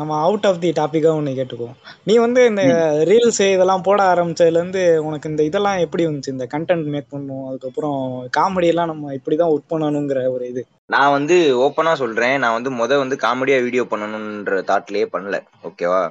[0.00, 1.76] நம்ம அவுட் ஆஃப் தி டாபிக்கா ஒண்ணு கேட்டுக்குவோம்.
[2.04, 2.62] நீ வந்து இந்த.
[3.10, 6.34] ரீல்ஸ் இதெல்லாம் போட ஆரம்பிச்சதுல இருந்து உனக்கு இந்த இதெல்லாம் எப்படி வந்துச்சு?
[6.36, 7.98] இந்த கண்டென்ட் மேக் பண்ணும் அதுக்கப்புறம்
[8.38, 10.64] காமெடி எல்லாம் நம்ம இப்படிதான் ஒர்க் பண்ணணுங்கிற ஒரு இது.
[10.90, 12.38] நான் வந்து ஓப்பனா சொல்றேன்.
[12.38, 15.36] நான் வந்து முத வந்து காமெடியா வீடியோ பண்ணணும்ன்ற தாட்லயே பண்ணல.
[15.64, 16.02] ஓகேவா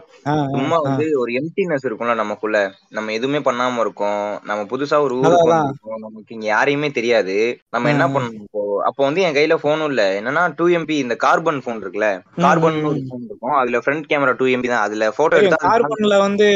[0.51, 0.77] சும்மா.
[0.87, 2.57] வந்து ஒரு எம்டினஸ் இருக்கும்ல நமக்குள்ள.
[2.89, 4.19] நம்ம எதுவுமே பண்ணாம இருக்கோம்.
[4.43, 5.99] நம்ம புதுசா ஒரு ஊருக்கு வந்திருக்கோம்.
[5.99, 7.37] நமக்கு இங்க யாரையுமே தெரியாது.
[7.69, 8.07] நம்ம என்ன.
[8.09, 8.62] பண்ணணும் இப்போ?
[8.83, 10.03] அப்போ வந்து என் கையில போனும் இல்ல.
[10.19, 12.09] என்னன்னா டூ எம்பி இந்த கார்பன் போன் இருக்குல்ல?
[12.37, 12.77] கார்பன்.
[12.81, 13.57] போன் இருக்கும்.
[13.61, 14.85] அதுல ஃப்ரண்ட் கேமரா டூ எம்பி தான்.
[14.87, 16.47] அதுல போட்டோ எடுத்தா கார்பன்ல வந்து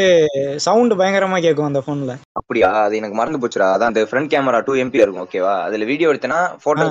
[0.66, 2.70] சவுண்ட் பயங்கரமா கேட்கும் அந்த போன்ல அப்படியா?
[2.86, 3.70] அது எனக்கு மறந்து போச்சுடா.
[3.76, 6.88] அதான் அந்த ஃப்ரண்ட் கேமரா டூ எம்பி இருக்கும் ஓகேவா அதுல வீடியோ எடுத்தேன்னா போட்டோ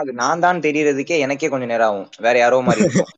[0.00, 2.08] அது நான் தான் தெரியறதுக்கே எனக்கே கொஞ்சம் நேரம் ஆகும்.
[2.18, 3.10] வேற யாரோ மாதிரி இருக்கும்.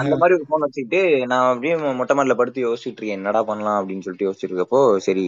[0.00, 1.00] அந்த மாதிரி ஒரு போன் வச்சுக்கிட்டு
[1.30, 3.18] நான் அப்படியே மொட்டை மாடல படுத்து யோசிச்சுட்டு இருக்கேன்.
[3.18, 5.26] என்னடா பண்ணலாம் அப்படின்னு சொல்லிட்டு யோசிச்சுட்டு இருக்கப்போ சரி.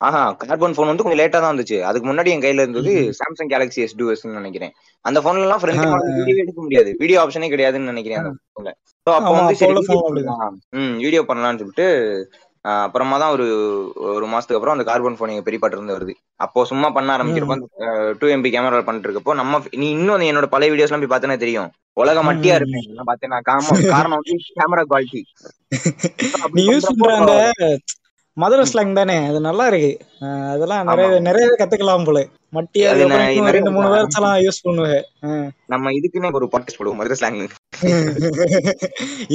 [0.00, 1.78] ஆஹா கார்பன் போன் வந்து கொஞ்சம் லேட்டா தான் வந்துச்சு.
[1.88, 4.06] அதுக்கு முன்னாடி என் கையில இருந்தது சாம்சங் கேலக்ஸி எஸ் டூ
[4.38, 4.72] நினைக்கிறேன்.
[5.04, 5.86] அந்த போன்ல எல்லாம் ஃப்ரண்ட்
[6.20, 6.92] வீடியோ எடுக்க முடியாது.
[6.98, 8.72] வீடியோ ஆப்ஷனே கிடையாதுன்னு நினைக்கிறேன் அந்த போன்ல
[9.06, 9.74] அப்போ வந்து சரி
[11.04, 11.86] வீடியோ பண்ணலாம்னு சொல்லிட்டு
[12.64, 13.46] அப்புறமா தான் ஒரு
[14.12, 16.12] ஒரு மாசத்துக்கு அப்புறம் அந்த கார்பன் போன் எங்க பெரியப்பாட்டு இருந்து வருது.
[16.36, 17.56] அப்போ சும்மா பண்ண ஆரம்பிக்கிறப்போ
[18.20, 21.70] டூ எம்பி கேமரா பண்ணிட்டு இருக்கப்போ நம்ம நீ இன்னும் என்னோட பழைய வீடியோஸ் எல்லாம் போய் பார்த்தேன்னா தெரியும்.
[21.96, 23.34] உலக மட்டியா இருப்பேன் பார்த்தேன்
[23.90, 25.22] காரணம் வந்து கேமரா குவாலிட்டி
[28.36, 29.16] மதுரை ஸ்லாங் தானே?
[29.30, 29.90] அது நல்லா இருக்கு.
[30.52, 32.20] அதெல்லாம் நிறைய நிறையவே கத்துக்கலாம் போல.
[32.56, 35.04] மட்டியா நிறைய ரெண்டு மூணு வேர்ட்ஸ் எல்லாம் யூஸ் பண்ணுவேன்.
[35.72, 37.38] நம்ம இதுக்குன்னே ஒரு பாட்டு போடுவோம் மதுரை ஸ்லாங்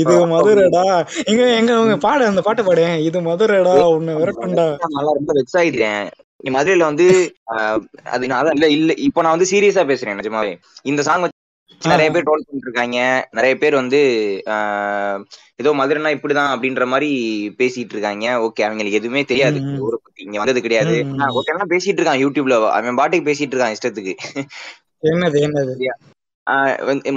[0.02, 0.86] இது மதுரைடா.
[1.32, 2.86] எங்க எங்க உங்க பாடு அந்த பாட்டு பாடு.
[3.10, 4.68] இது மதுரைடா உன்னை விரட்டுண்டா.
[4.98, 6.04] நல்லா ரொம்ப வெக்ஸ் ஆயிடுறேன்
[6.44, 7.06] நீ மதுரையில வந்து
[8.16, 8.92] அது நான் இல்ல இல்ல.
[9.08, 10.52] இப்போ நான் வந்து சீரியஸா பேசுறேன் நிஜமாவே.
[10.92, 11.26] இந்த சாங்
[11.82, 13.00] நிறைய பேர் ட்ரோல் பண்ணிட்டு இருக்காங்க
[13.32, 14.00] நிறைய பேர் வந்து
[15.56, 17.10] ஏதோ மதுரைனா இப்படிதான் அப்படின்ற மாதிரி
[17.58, 18.26] பேசிட்டு இருக்காங்க.
[18.46, 19.60] ஓகே அவங்களுக்கு எதுவுமே தெரியாது.
[19.80, 20.24] ஊரை பத்தி.
[20.24, 21.04] இங்க வந்தது கிடையாது.
[21.06, 21.34] ம், ம்.
[21.38, 22.58] ஓகே எல்லாம் பேசிட்டு இருக்கான் யூடியூப்ல.
[22.72, 24.16] அவன் பாட்டுக்கு பேசிட்டு இருக்கான் இஷ்டத்துக்கு.
[25.04, 25.88] என்னது என்னது?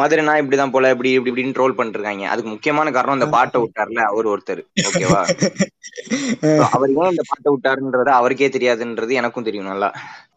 [0.01, 2.29] மதுரைனா இப்படிதான் போல இப்படி இப்படி இப்படின்னு ட்ரோல் பண்ணிட்டு இருக்காங்க.
[2.29, 4.62] அதுக்கு முக்கியமான காரணம் இந்த பாட்டை விட்டார்ல அவர் ஒருத்தர்.
[4.88, 5.20] ஓகேவா?
[6.75, 9.88] அவர் ஏன் இந்த பாட்டை விட்டாருன்றது அவருக்கே தெரியாதுன்றது எனக்கும் தெரியும் நல்லா.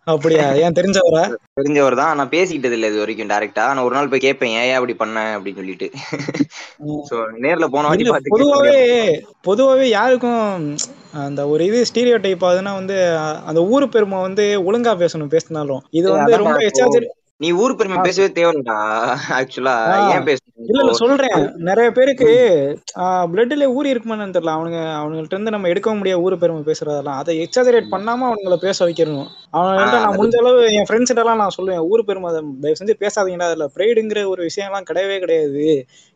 [0.08, 0.46] அப்படியா?
[0.62, 1.22] ஏன் தெரிஞ்சவரா?
[1.60, 4.96] தெரிஞ்சவர் தான் நான் பேசிக்கிட்டது இல்லை இது வரைக்கும் டேரக்டா நான் ஒரு நாள் போய் கேட்பேன் ஏன் அப்படி
[5.02, 5.20] பண்ண?
[5.36, 5.88] அப்படின்னு சொல்லிட்டு.
[7.10, 8.76] சோ நேர்ல போன வாட்டி பொதுவாவே
[9.48, 10.44] பொதுவாவே யாருக்கும்
[11.24, 12.96] அந்த ஒரு இது ஸ்டீரியோ டைப் ஆகுதுன்னா வந்து
[13.50, 15.84] அந்த ஊரு பெருமை வந்து ஒழுங்கா பேசணும் பேசினாலும்.
[16.00, 17.08] இது வந்து ரொம்ப எச்சாஜர்
[17.44, 18.78] நீ ஊர் பெருமை பேசவே தேவையில்லடா
[19.38, 19.76] ஆக்சுவலா.
[20.14, 21.38] ஏன் பேசணும் இல்ல இல்ல சொல்றேன்.
[21.68, 22.28] நிறைய பேருக்கு
[23.32, 24.54] பிளட்ல ஊறி இருக்குமான்னு தெரியல.
[24.58, 27.20] அவனுங்க அவங்கள்ட்ட இருந்து நம்ம எடுக்க முடியாது ஊரு பெருமை பேசுறதெல்லாம்.
[27.22, 29.28] அதை எக்ஸாஜரேட் பண்ணாம அவனுங்கள பேச வைக்கணும்.
[29.54, 32.30] அவங்கள்ட்ட ஆ, நான் முடிஞ்ச அளவு என் ஃப்ரெண்ட்ஸ் எல்லாம் நான் சொல்லுவேன் ஊரு பெருமை
[32.64, 33.50] தயவு செஞ்சு பேசாதீங்கடா.
[33.52, 35.66] அதுல ப்ரைடுங்கிற ஒரு விஷயம் எல்லாம் கிடையவே கிடையாது.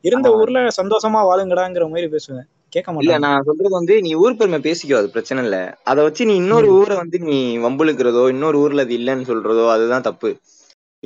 [0.04, 0.30] இருந்த.
[0.40, 2.46] ஊர்ல சந்தோஷமா வாழுங்கடாங்கிற மாதிரி பேசுவேன்.
[2.74, 5.58] கேட்க இல்ல மாட்டாங்க நான் சொல்றது வந்து நீ ஊர் பெருமை பேசிக்கோ அது பிரச்சனை இல்ல.
[5.84, 10.32] அத வச்சு நீ இன்னொரு ஊரை வந்து நீ வம்புழுக்கிறதோ இன்னொரு ஊர்ல அது இல்லைன்னு சொல்றதோ அதுதான் தப்பு.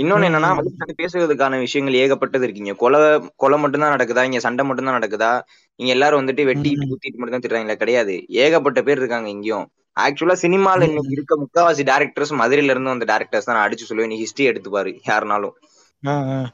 [0.01, 0.49] இன்னொன்னு என்னன்னா.
[0.55, 2.73] மதுரை பேசுறதுக்கான விஷயங்கள் ஏகப்பட்டது இருக்கீங்க.
[2.73, 2.99] கொலை
[3.35, 4.23] கொலை மட்டும்தான் நடக்குதா?
[4.23, 5.31] இங்க சண்டை மட்டும்தான் நடக்குதா?
[5.79, 6.89] இங்க எல்லாரும் வந்துட்டு வெட்டிட்டு ம்.
[6.91, 8.15] குத்திட்டு மட்டும் தான் திட்டுறாங்களா கிடையாது.
[8.43, 9.67] ஏகப்பட்ட பேர் இருக்காங்க இங்கேயும்.
[9.97, 14.07] ஆக்சுவலா சினிமால இன்னைக்கு இருக்க முக்காவாசி டேரக்டர்ஸ் மதுரையில இருந்து வந்த டேரக்டர்ஸ் தான் நான் அடிச்சு சொல்லுவேன்.
[14.07, 15.55] நீ ஹிஸ்டரி எடுத்து பாரு யாருனாலும்.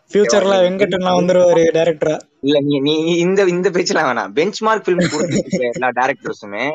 [0.09, 2.93] ஃபியூச்சர்ல வெங்கட்லாம் வந்துருவாரு டைரக்டரா இல்ல நீ நீ
[3.25, 4.33] இந்த இந்த பேச்செல்லாம் வேணாம்.
[4.37, 6.65] பெஞ்ச் மார்க் பிலிம் கொடுத்துட்டு எல்லா டேரக்டர்ஸுமே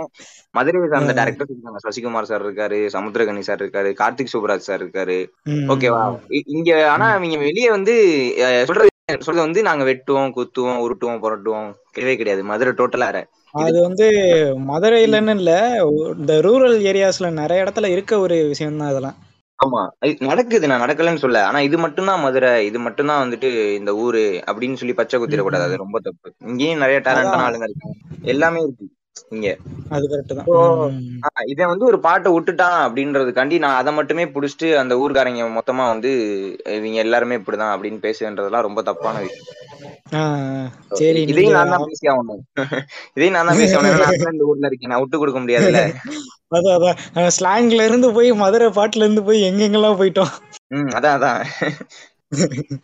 [0.55, 1.81] மதுரையை சார்ந்த டேரக்டர்ஸ் இருக்காங்க.
[1.87, 5.19] சசிகுமார் சார் இருக்காரு சமுத்திரகனி சார் இருக்காரு கார்த்திக் சுப்ராஜ் சார் இருக்காரு.
[5.75, 6.03] ஓகேவா
[6.55, 7.95] இங்க ஆனா இவங்க வெளியே வந்து
[8.69, 8.91] சொல்றது
[9.25, 11.71] சொல்றது வந்து நாங்க வெட்டுவோம் குத்துவோம் உருட்டுவோம் புரட்டுவோம்.
[11.95, 12.43] கிடையவே கிடையாது.
[12.51, 13.09] மதுரை டோட்டலா
[13.55, 14.07] அது வந்து
[14.69, 15.53] மதுரையிலன்னு இல்ல
[16.19, 19.19] இந்த ரூரல் ஏரியாஸ்ல நிறைய இடத்துல இருக்க ஒரு விஷயம் தான் இதெல்லாம்.
[19.63, 19.83] ஆமா.
[20.29, 21.41] நடக்குது நான் நடக்கலன்னு சொல்ல.
[21.49, 22.53] ஆனா இது மட்டும்தான் மதுரை.
[22.69, 23.49] இது மட்டும்தான் வந்துட்டு
[23.81, 25.69] இந்த ஊரு அப்படின்னு சொல்லி பச்சை குத்திடக்கூடாது.
[25.69, 26.29] அது ரொம்ப தப்பு.
[26.51, 27.47] இங்கேயும் நிறைய டேலண்டான அதான்.
[27.49, 27.97] ஆளுங்க இருக்காங்க.
[28.35, 28.89] எல்லாமே இருக்கு
[29.37, 29.49] இங்க.
[29.91, 31.49] அது கரெக்ட் தான்.
[31.53, 36.11] இதை வந்து ஒரு பாட்டை விட்டுட்டான் அப்படின்றதுக்காண்டி நான் அதை மட்டுமே புடிச்சிட்டு அந்த ஊர்க்காரங்க மொத்தமா வந்து
[36.77, 39.49] இவங்க எல்லாருமே இப்படிதான் அப்படின்னு பேசுன்றதெல்லாம் ரொம்ப தப்பான விஷயம்.
[41.33, 42.43] இதையும் நான் தான் பேசி ஆகணும்
[43.17, 44.93] இதையும் நான் தான் பேசி ஆகணும் நான் இந்த ஊர்ல இருக்கேன்.
[44.95, 45.83] நான் விட்டு கொடுக்க முடியாதுல்ல.
[46.53, 46.99] அதான் அதான்
[47.37, 50.33] ஸ்லாங்ல இருந்து போய் மதுரை பாட்டுல இருந்து போய் எங்கெங்கெல்லாம் போயிட்டோம்.
[50.71, 51.41] ம் அதான் அதான்.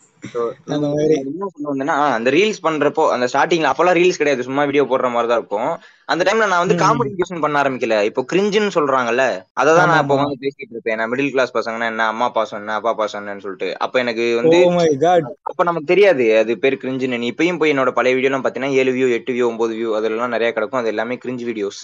[2.15, 4.43] அந்த ரீல்ஸ் பண்றப்போ அந்த ஸ்டார்டிங்ல அப்பெல்லாம் ரீல்ஸ் கிடையாது.
[4.43, 5.71] சும்மா வீடியோ போடுற மாதிரி தான் இருக்கும்.
[6.09, 6.81] அந்த டைம்ல நான் வந்து ம்.
[6.83, 7.97] காமெடி வீடியோஸ் பண்ண ஆரம்பிக்கல.
[8.09, 9.25] இப்போ கிரிஞ்சுன்னு சொல்றாங்கல்ல
[9.61, 10.99] அதை தான் நான் இப்போ வந்து பேசிட்டு இருப்பேன்.
[11.01, 13.69] நான் மிடில் கிளாஸ் பசங்கன்னா என்ன அம்மா பாசம் என்ன அப்பா பாசம் என்னன்னு சொல்லிட்டு.
[13.85, 14.59] அப்ப எனக்கு வந்து
[15.05, 18.79] காட் அப்ப நமக்கு தெரியாது அது பேர் கிரிஞ்சுன்னு நீ இப்பயும் போய் என்னோட பழைய வீடியோ எல்லாம் பாத்தீங்கன்னா
[18.83, 20.81] ஏழு வியூ எட்டு வியூ ஒன்பது வியூ அதெல்லாம் நிறைய கிடக்கும்.
[20.83, 21.81] அது எல்லாமே கிரிஞ்சு வீடியோஸ்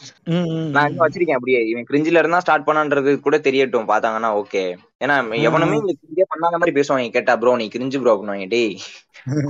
[0.74, 1.60] நான் இன்னும் வச்சிருக்கேன் அப்படியே.
[1.72, 3.90] இவன் கிரிஞ்சில இருந்தா ஸ்டார்ட் பண்ணான்றது கூட தெரியட்டும்.
[3.92, 4.64] பாத்தாங்கன்னா ஓகே
[5.04, 5.16] ஏன்னா
[5.48, 7.10] எவனுமே இந்த கிரிஞ்சே பண்ணாத மாதிரி பேசுவாங்க.
[7.16, 8.72] கேட்டா ப்ரோ நீ கிரிஞ்சு ப்ரோ அப்படின்னாங்க டேய்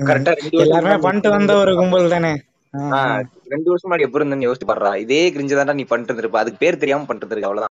[0.09, 0.35] கரெக்டா
[0.65, 2.33] எல்லாருமே பண்ணிட்டு வந்த ஒரு கும்பல் தானே.
[3.53, 6.83] ரெண்டு வருஷம் முன்னாடி எப்படி இருந்தேன்னு யோசிச்சு பாடுறா இதே கிரிஞ்சு தான்டா நீ பண்ணிட்டு இருப்ப அதுக்கு பேர்
[6.83, 7.71] தெரியாம பண்ணிட்டு இருக்கு அவ்வளவுதான்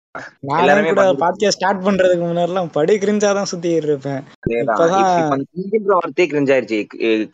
[0.63, 0.91] எல்லாருமே
[1.23, 4.23] பாட்காஸ்ட் ஸ்டார்ட் பண்றதுக்கு முன்னாடிலாம் படி கிரிஞ்சாதான் சுத்திட்டு இருப்பேன்.
[5.51, 6.81] கிரிஞ்சுன்ற வார்த்தையே கிரிஞ்ச் ஆயிருச்சு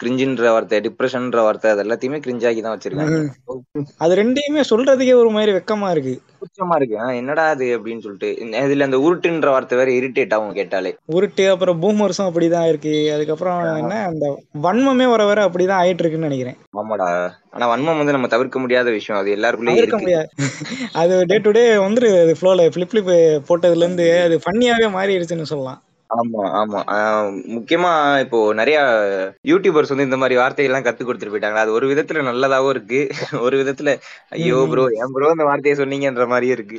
[0.02, 3.18] கிரிஞ்சுன்ற வார்த்தை டிப்ரெஷன்ன்ற வார்த்தை அது எல்லாத்தையுமே கிரிஞ்சாக்கி தான் வச்சிருக்காங்க
[3.98, 6.14] அது ரெண்டையுமே சொல்றதுக்கே ஒரு மாதிரி வெக்கமா இருக்கு.
[6.40, 7.16] கூச்சமா இருக்கு.
[7.16, 8.28] என்னடா அது அப்படின்னு சொல்லிட்டு.
[8.64, 10.92] இதுல அந்த உருட்டுன்ற வார்த்தை வேற இரிட்டேட் ஆகும் கேட்டாலே.
[11.12, 13.12] உருட்டு அப்புறம் பூமர்ஸும் அப்படிதான் இருக்கு.
[13.14, 14.26] அதுக்கப்புறம் என்ன அந்த
[14.62, 16.56] வன்மமே வர வர அப்படிதான் ஆயிட்டு இருக்குன்னு நினைக்கிறேன்.
[16.78, 17.08] ஆமாடா.
[17.50, 19.20] ஆனா வன்மம் வந்து நம்ம தவிர்க்க முடியாத விஷயம்.
[19.22, 19.98] அது எல்லாருக்குள்ளயும் இருக்கு.
[19.98, 20.28] முடியாது.
[20.92, 23.12] அது டே டு டே வந்துரு அது ஃப்ளோல ஃபிளிப் ஃபிளிப்
[23.48, 25.80] போட்டதுல இருந்து அது ஃபன்னியாவே மாறிடுச்சுன்னு சொல்லலாம்.
[26.10, 26.80] ஆமா ஆமா.
[27.56, 27.90] முக்கியமா
[28.22, 28.76] இப்போ நிறைய
[29.44, 33.00] யூடியூபர்ஸ் வந்து இந்த மாதிரி வார்த்தைகள் எல்லாம் கத்து கொடுத்துட்டு போயிட்டாங்க அது ஒரு விதத்துல நல்லதாவும் இருக்கு.
[33.46, 33.92] ஒரு விதத்துல
[34.36, 34.58] ஐயோ.
[34.70, 36.78] ப்ரோ ஏன் ப்ரோ இந்த வார்த்தையை சொன்னீங்கன்ற மாதிரியும் இருக்கு.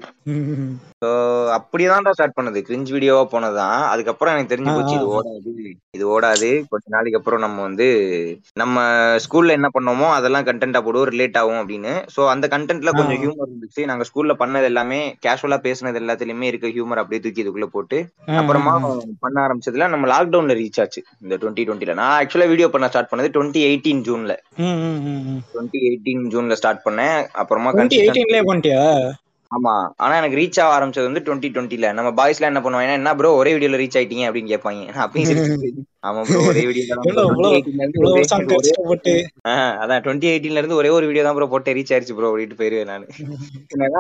[1.60, 2.60] அப்படிதான்டா ஸ்டார்ட் பண்ணது.
[2.68, 3.80] கிரிஞ்ச் வீடியோவா போனதுதான்.
[3.94, 5.08] அதுக்கப்புறம் எனக்கு தெரிஞ்சு போச்சு இது.
[5.12, 5.54] ஓடாது.
[6.00, 6.50] இது ஓடாது.
[6.72, 7.88] கொஞ்ச நாளைக்கு அப்புறம் நம்ம வந்து
[8.62, 8.76] நம்ம
[9.24, 11.94] ஸ்கூல்ல என்ன பண்ணோமோ அதெல்லாம் கண்டென்ட்டா போடுவோம் ரிலேட் ஆகும் அப்படின்னு.
[12.16, 13.20] ஸோ அந்த கண்டென்ட்ல கொஞ்சம்.
[13.22, 13.82] ஹியூமர் இருந்துச்சு.
[13.90, 17.98] நாங்க ஸ்கூல்ல பண்ணது எல்லாமே கேஷுவலா பேசுனது எல்லாத்துலயுமே இருக்க ஹியூமர் அப்படியே தூக்கி இதுக்குள்ள போட்டு
[18.40, 18.74] அப்புறமா
[19.26, 21.04] பண்ண ஆரம்பிச்சதுல நம்ம லாக்டவுன்ல ரீச் ஆச்சு.
[21.24, 24.36] இந்த டுவெண்ட்டி டுவெண்ட்டில நான் ஆக்சுவலா வீடியோ பண்ண ஸ்டார்ட் பண்ணது டுவெண்ட்டி எயிட்டீன் ஜூன்ல.
[25.54, 27.20] டுவெண்ட்டி எயிட்டீன் ஜூன்ல ஸ்டார்ட் பண்ணேன்.
[27.44, 28.84] அப்புறமா 2018 பண்ணிட்டியா?
[29.52, 29.74] ஆமா.
[29.98, 32.98] ஆனா எனக்கு ரீச் ஆக ஆரம்பிச்சது வந்து டுவெண்ட்டி டுவெண்ட்டில நம்ம பாய்ஸ்ல என்ன பண்ணுவாங்க?
[33.00, 34.82] என்ன ப்ரோ ஒரே வீடியோல ரீச் ஆயிட்டீங்க அப்படின்னு கேட்பாங்க.
[35.06, 36.84] அப்பயும் ஆமா ப்ரோ ஒரே வீடியோ
[39.80, 42.92] அதான் டுவெண்ட்டி எயிட்டீன்ல இருந்து ஒரே ஒரு வீடியோ தான் ப்ரோ போட்டு ரீச் ஆயிருச்சு ப்ரோ அப்படின்ட்டு போயிருவேன்
[42.92, 43.08] நான்.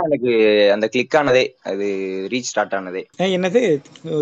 [0.07, 0.31] எனக்கு
[0.75, 1.87] அந்த கிளிக் ஆனதே அது
[2.33, 3.03] ரீச் ஸ்டார்ட் ஆனதே.
[3.37, 3.63] என்னது?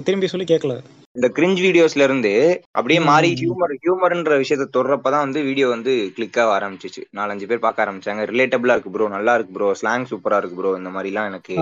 [0.06, 0.76] திரும்பி சொல்லி கேட்கல
[1.18, 2.32] இந்த கிரிஞ்ச் வீடியோஸ்ல இருந்து
[2.72, 3.30] அப்படியே மாறி.
[3.40, 7.02] ஹியூமர் ஹியூமர்ன்ற விஷயத்த தொடுறப்பதான் வந்து வீடியோ வந்து கிளிக் ஆக ஆரம்பிச்சிச்சு.
[7.16, 8.24] நாலஞ்சு பேர் பார்க்க ஆரம்பிச்சாங்க.
[8.32, 11.56] ரிலேட்டபிளா இருக்கு ப்ரோ நல்லா இருக்கு ப்ரோ ஸ்லாங் சூப்பரா இருக்கு ப்ரோ இந்த மாதிரி எல்லாம் எனக்கு.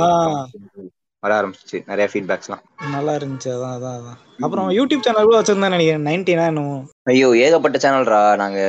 [1.23, 1.77] வர ஆரம்பிச்சிச்சு.
[1.87, 3.49] நிறைய ஃபீட்பேக்ஸ்லாம் நல்லா இருந்துச்சு.
[3.53, 4.17] அதான் அதான் அதான்.
[4.39, 6.05] அப்புறம் யூடியூப் சேனல் கூட வச்சிருந்தேன் நினைக்கிறேன்.
[6.05, 6.75] நைன்டினா என்னமோ.
[7.05, 8.59] ஐயோ ஏகப்பட்ட சேனல்ரா நாங்க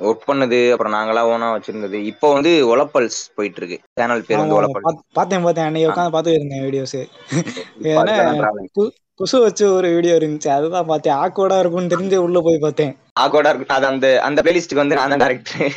[0.00, 2.00] ஒர்க் பண்ணது அப்புறம் நாங்களா ஓனா வச்சிருந்தது.
[2.04, 6.64] இப்போ வந்து ஒலப்பல்ஸ் போயிட்டு இருக்கு சேனல் பேர் வந்து பாத்- பார்த்தேன் பார்த்தேன் அன்னைக்கு உட்காந்து பார்த்துட்டு இருந்தேன்
[6.64, 6.98] வீடியோஸ்
[9.22, 10.48] குசு வச்சு ஒரு வீடியோ இருந்துச்சு.
[10.48, 11.14] அதுதான் பார்த்தேன்.
[11.14, 12.96] ஆக்கோடா இருக்கும்னு தெரிஞ்சு உள்ள போய் பார்த்தேன்.
[13.22, 13.76] ஆகோடா இருக்கு.
[13.76, 15.68] அது அந்த அந்த பிளேலிஸ்டுக்கு வந்து நான் தான் டேரக்டர்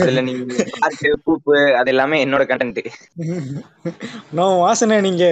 [0.00, 0.42] அதுல நீங்க
[0.76, 2.80] பாட்டு கூப்பு அது எல்லாமே என்னோட கண்டென்ட்
[4.32, 5.24] நோ வாசனை நீங்க.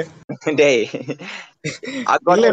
[0.56, 0.84] டேய்.
[1.66, 2.48] இல்ல,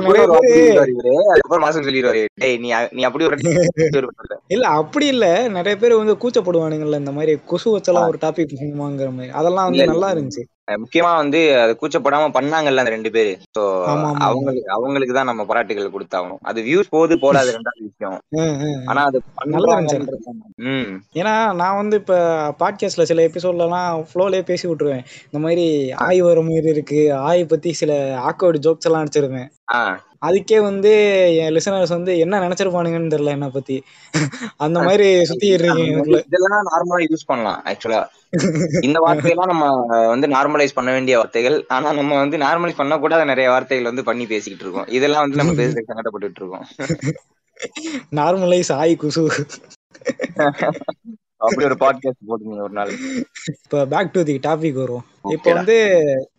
[3.08, 3.24] அப்படி
[4.54, 5.26] இல்ல அப்படி இல்ல.
[5.50, 9.32] நிறைய பேர் வந்து கூச்சப்படுவானுங்கல்ல இந்த மாதிரி கொசு வச்செல்லாம் ஒரு டாபிக் பண்ணுவாங்கிற மாதிரி.
[9.32, 9.86] அதெல்லாம் வந்து.
[9.86, 10.44] நல்லா இருந்துச்சு.
[10.82, 13.32] முக்கியமா வந்து அது கூச்சப்படாம பண்ணாங்கல்ல அந்த ரெண்டு பேரு.
[13.56, 13.62] சோ.
[14.26, 16.42] அவங்களுக்கு அவங்களுக்கு தான் நம்ம பாராட்டுகள் கொடுத்தாகணும்.
[16.42, 18.18] அது வியூஸ் போகுது போல அது ரெண்டாவது விஷயம்.
[18.86, 19.80] ஆனா அது நல்லா
[21.20, 22.16] ஏன்னா நான் வந்து இப்ப
[22.60, 25.06] பாட்காஸ்ட்ல சில எபிசோட்லலாம் ஃப்ளோலயே பேசி விட்டுருவேன்.
[25.26, 25.66] இந்த மாதிரி
[26.06, 27.02] ஆய் வர மாதிரி இருக்கு.
[27.14, 27.92] ஆய் பத்தி சில
[28.30, 29.52] ஆக்கோடு ஜோக்ஸ் எல்லாம் அடிச்சிருவேன்.
[30.26, 30.90] அதுக்கே வந்து
[31.36, 33.78] என் லிசனர்ஸ் வந்து என்ன நினைச்சிருப்பானுங்கன்னு தெரியல என்ன பத்தி.
[34.58, 35.08] அந்த மாதிரி
[35.42, 38.02] இருக்கீங்க எனக்குள்ள இதெல்லாம் நார்மலா யூஸ் பண்ணலாம் ஆக்சுவலா
[38.82, 39.66] இந்த வார்த்தையெல்லாம் நம்ம
[40.08, 41.58] வந்து நார்மலைஸ் பண்ண வேண்டிய வார்த்தைகள்.
[41.68, 44.96] ஆனா நம்ம வந்து நார்மலைஸ் பண்ணக்கூடாத நிறைய வார்த்தைகள் வந்து பண்ணி பேசிக்கிட்டு இருக்கோம்.
[44.98, 46.66] இதெல்லாம் வந்து நம்ம பேசி சங்கடப்பட்டுட்டு இருக்கோம்.
[48.12, 49.26] நார்மலைஸ் ஆய் குசு.
[51.42, 52.92] அப்படி ஒரு பாட்காஸ்ட் போட்டுங்க ஒரு நாள்.
[53.64, 55.06] இப்ப பேக் டு தி டாபிக் வருவோம்.
[55.24, 55.54] இப்போ.
[55.54, 55.76] வந்து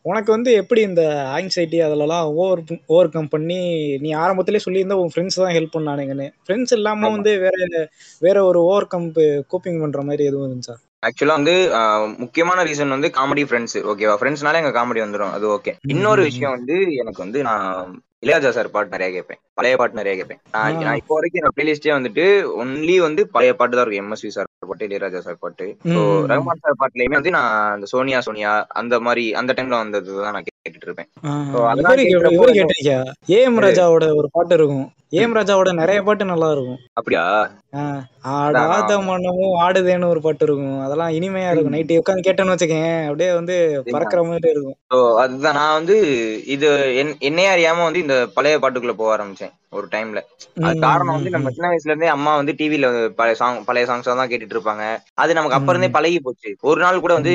[0.02, 1.02] உனக்கு வந்து எப்படி இந்த
[1.36, 3.58] ஆங்ஸைட்டி அதெல்லாம் ஓவர் ஓவர் கம் பண்ணி
[3.96, 6.28] நீ ஆரம்பத்திலே சொல்லியிருந்த உன் ஃப்ரெண்ட்ஸ் தான் ஹெல்ப் பண்ணானுங்கன்னு.
[6.46, 7.10] ஃப்ரெண்ட்ஸ் இல்லாம.
[7.10, 7.88] வந்து வேற
[8.20, 10.74] வேற ஒரு ஓவர் கம் கோப்பிங் பண்ற மாதிரி எதுவும் இருந்துச்சா?
[11.06, 11.54] ஆக்சுவலா வந்து
[12.18, 16.22] முக்கியமான ரீசன் வந்து காமெடி ஃப்ரெண்ட்ஸ் ஓகேவா ஃப்ரெண்ட்ஸ்னால எங்க காமெடி வந்துடும் அது ஓகே இன்னொரு.
[16.22, 19.36] விஷயம் வந்து எனக்கு வந்து நான் இளையராஜா சார் பாட்டு நிறைய கேட்பேன்.
[19.54, 20.38] பழைய பாட்டு நிறைய கேட்பேன்.
[20.52, 20.78] நான்.
[20.78, 24.12] நான் இப்போ வரைக்கும் என்னோட பிளேலிஸ்டே வந்துட்டு ஒன்லி வந்து பழைய பாட்டு தான் இருக்கும்.
[24.12, 25.76] எம்எஸ்வி சார் பாட்டு இளையராஜா சார் பாட்டு.
[25.84, 25.92] ஸோ.
[26.30, 30.42] ரகுமான் சார் பாட்டுலயுமே வந்து நான் அந்த சோனியா சோனியா அந்த மாதிரி அந்த டைம்ல வந்தது தான் நான்
[30.42, 31.08] கேட்டுட்டு இருப்பேன்.
[33.28, 34.92] ஏஎம் ராஜாவோட ஒரு பாட்டு இருக்கும்.
[35.10, 36.78] ஏஎம் ராஜாவோட நிறைய பாட்டு நல்லா இருக்கும்.
[36.92, 37.50] அப்படியா?
[38.20, 38.98] ஆடாத.
[39.00, 40.80] மனமும் ஆடுதேன்னு ஒரு பாட்டு இருக்கும்.
[40.80, 41.72] அதெல்லாம் இனிமையா இருக்கும்.
[41.72, 43.02] நைட்டு உட்காந்து கேட்டேன்னு வச்சுக்கேன்.
[43.02, 45.16] அப்படியே வந்து பறக்கிற மாதிரி இருக்கும்.
[45.16, 45.54] அதுதான்.
[45.54, 45.96] நான் வந்து
[46.46, 50.20] இது என்- என்னையே அறியாம வந்து இந்த இந்த பழைய பாட்டுக்குள்ள போக ஆரம்பிச்சேன் ஒரு டைம்ல
[50.62, 51.50] அது காரணம் வந்து நம்ம.
[51.50, 52.86] சின்ன வயசுல இருந்தே அம்மா வந்து டிவில
[53.18, 54.84] பழைய சாங் பழைய சாங்ஸா தான் கேட்டுட்டு இருப்பாங்க.
[55.22, 55.90] அது நமக்கு அப்ப இருந்தே.
[55.96, 56.50] பழகி போச்சு.
[56.70, 57.34] ஒரு நாள் கூட வந்து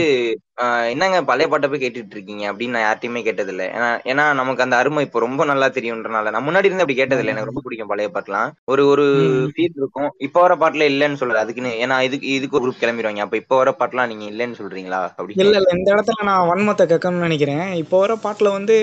[0.91, 4.75] என்னங்க பழைய பாட்டை போய் கேட்டுட்டு இருக்கீங்க அப்படின்னு நான் யார்ட்டையுமே கேட்டது இல்ல ஏன்னா ஏன்னா நமக்கு அந்த
[4.77, 8.09] அருமை இப்போ ரொம்ப நல்லா தெரியும்ன்றனால நான் முன்னாடி இருந்து அப்படி கேட்டது இல்லை எனக்கு ரொம்ப பிடிக்கும் பழைய
[8.09, 8.49] பாட்டுலாம்.
[8.67, 9.05] ஒரு ஒரு.
[9.51, 10.09] ஃபீல் இருக்கும்.
[10.27, 13.25] இப்ப வர பாட்டுல இல்லைன்னு சொல்றது அதுக்குன்னு ஏன்னா இதுக்கு இதுக்கு ஒரு குரூப் கிளம்பிடுவாங்க.
[13.25, 15.01] அப்ப இப்ப வர பாட்டுலாம் நீங்க இல்லைன்னு சொல்றீங்களா?
[15.37, 17.65] இல்ல அப்படின்னு இல்ல இந்த இடத்துல நான் வன்மத்தை கக்கணும்னு நினைக்கிறேன்.
[17.81, 18.75] இப்போ வர பாட்டுல வந்து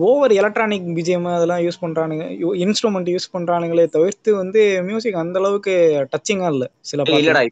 [0.00, 2.24] ஓவர் எலக்ட்ரானிக் பிஜிஎம் அதெல்லாம் யூஸ் பண்றானுங்க.
[2.64, 5.74] இன்ஸ்ட்ருமெண்ட் யூஸ் பண்றானுங்களே தவிர்த்து வந்து மியூசிக் அந்த அளவுக்கு
[6.12, 6.66] டச்சிங்கா இல்ல.
[6.90, 7.42] சில இல்லடா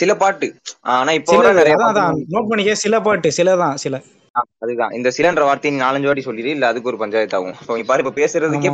[0.00, 0.48] சில பாட்டு.
[0.94, 1.36] ஆனா இப்ப
[1.90, 3.96] அதான் நோட் பண்ணிக்க சில பாட்டு சில தான் சில.
[4.62, 4.92] அதுதான்.
[4.96, 8.12] இந்த சிலன்ற வார்த்தையை நீ நாலஞ்சு வாட்டி சொல்லிடு இல்ல அதுக்கு ஒரு பஞ்சாயத்து ஆகும் சோ பாரு இப்ப
[8.20, 8.70] பேசுறதுக்கே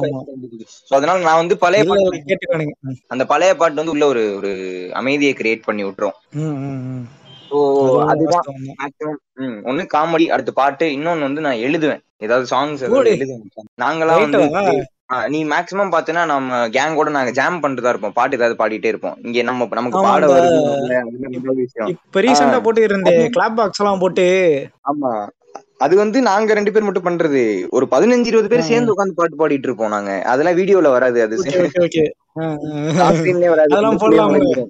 [0.89, 2.37] சோ அதனால நான் வந்து பழைய பாட்டு
[3.11, 4.53] அந்த பழைய பாட்டு வந்து உள்ள ஒரு ஒரு
[5.01, 6.17] அமைதியை கிரியேட் பண்ணி விட்டுரும்.
[7.49, 7.59] ஸோ
[8.13, 8.47] அதுதான்
[8.81, 12.03] மேக்ஸிமம் ம் ஒண்ணு காமெடி அடுத்து பாட்டு இன்னொன்னு வந்து நான் எழுதுவேன்.
[12.19, 13.43] ஏதாவது சாங்ஸ் எழுதுவேன்.
[13.83, 14.41] நாங்கெல்லாம் வந்து
[15.29, 18.17] நீ மேக்ஸிமம் பாத்தீங்கன்னா நம்ம கேங்கோட நாங்க ஜாம் பண்ணிட்டு இருப்போம்.
[18.17, 19.17] பாட்டு ஏதாவது பாடிட்டே இருப்போம்.
[19.25, 20.27] இங்க நம்ம நமக்கு பாட
[21.61, 21.91] விஷயம்.
[21.95, 24.27] இப்ப ரீசெண்டா போட்டு இருந்தே அது கிளாப் பாக்ஸ் எல்லாம் போட்டு.
[24.85, 25.13] ஆமா.
[25.85, 27.43] அது வந்து நாங்க ரெண்டு பேர் மட்டும் பண்றது.
[27.71, 30.13] ஒரு பதினஞ்சு இருபது பேர் சேர்ந்து உட்காந்து பாட்டு பாடிட்டு இருப்போம் நாங்க.
[30.25, 31.37] அதெல்லாம் வீடியோல வராது அது.
[33.69, 34.65] அதெல்லாம் இந்த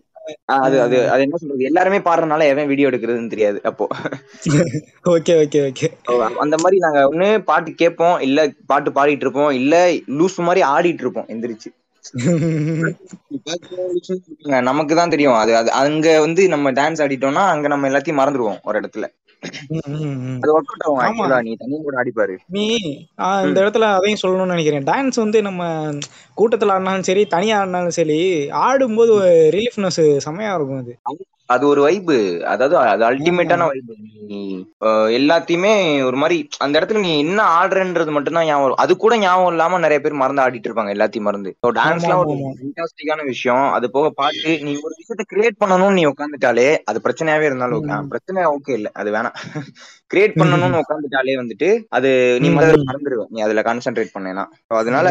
[0.56, 1.64] அது அது அது என்ன சொல்றது?
[1.64, 3.88] எல்லாருமே பாடுறதுனால எவன் வீடியோ எடுக்கிறதுன்னு தெரியாது அப்போ.
[5.12, 5.88] ஓகே ஓகே ஓகே
[6.44, 11.26] அந்த மாதிரி நாங்க ஒண்ணு பாட்டு கேட்போம் இல்ல பாட்டு பாடிட்டு இருப்போம் இல்ல லூஸ் மாதிரி ஆடிட்டு இருப்போம்
[11.34, 11.68] எந்திரிச்சு.
[14.68, 15.38] நமக்கு தான் தெரியும்.
[15.38, 19.06] அது அது அங்க வந்து நம்ம டான்ஸ் ஆடிட்டோம்னா அங்க நம்ம எல்லாத்தையும் மறந்துடுவோம் ஒரு இடத்துல.
[20.36, 21.06] அது ஒர்க் அவுட் ஆகும் ஆமா.
[21.06, 22.34] ஆக்சுவலா நீ தனியும் கூட ஆடிப்பாரு.
[22.54, 22.64] நீ
[23.42, 23.58] இந்த.
[23.62, 24.86] இடத்துல அதையும் சொல்லணும்னு நினைக்கிறேன்.
[24.90, 25.62] டான்ஸ் வந்து நம்ம
[26.36, 28.18] கூட்டத்துல ஆடினாலும் சரி தனியா ஆடினாலும் சரி
[28.64, 29.14] ஆடும்போது
[29.56, 30.94] ரிலீஃப்னஸ் செமையா இருக்கும் அது
[31.48, 33.94] அது ஒரு வைப்பு அதாவது அது அல்டிமேட்டான வைப்பு
[34.28, 34.40] நீ
[35.18, 35.72] எல்லாத்தையுமே
[36.04, 38.80] ஒரு மாதிரி அந்த இடத்துல நீ என்ன ஆடுறன்றது மட்டும்தான் ஞாபகம்.
[38.84, 41.52] அது கூட ஞாபகம் இல்லாம நிறைய பேர் மறந்து ஆடிட்டு இருப்பாங்க எல்லாத்தையும் மறந்து.
[41.62, 43.64] ஸோ டான்ஸ்லாம் ஒரு ஃபண்டாஸ்டிக்கான விஷயம்.
[43.72, 47.84] அது போக பாட்டு நீ ஒரு விஷயத்த கிரியேட் பண்ணணும்னு நீ உட்காந்துட்டாலே அது பிரச்சனையாவே இருந்தாலும்.
[48.12, 48.90] பிரச்சனை ஓகே இல்ல.
[48.94, 49.36] அது வேணாம்.
[50.14, 52.88] கிரியேட் பண்ணணும்னு உட்காந்துட்டாலே வந்துட்டு அது நீ முதல்ல ம்.
[52.88, 55.08] மறந்துடுவ நீ அதுல கான்சென்ட்ரேட் பண்ணேன்னா அதனால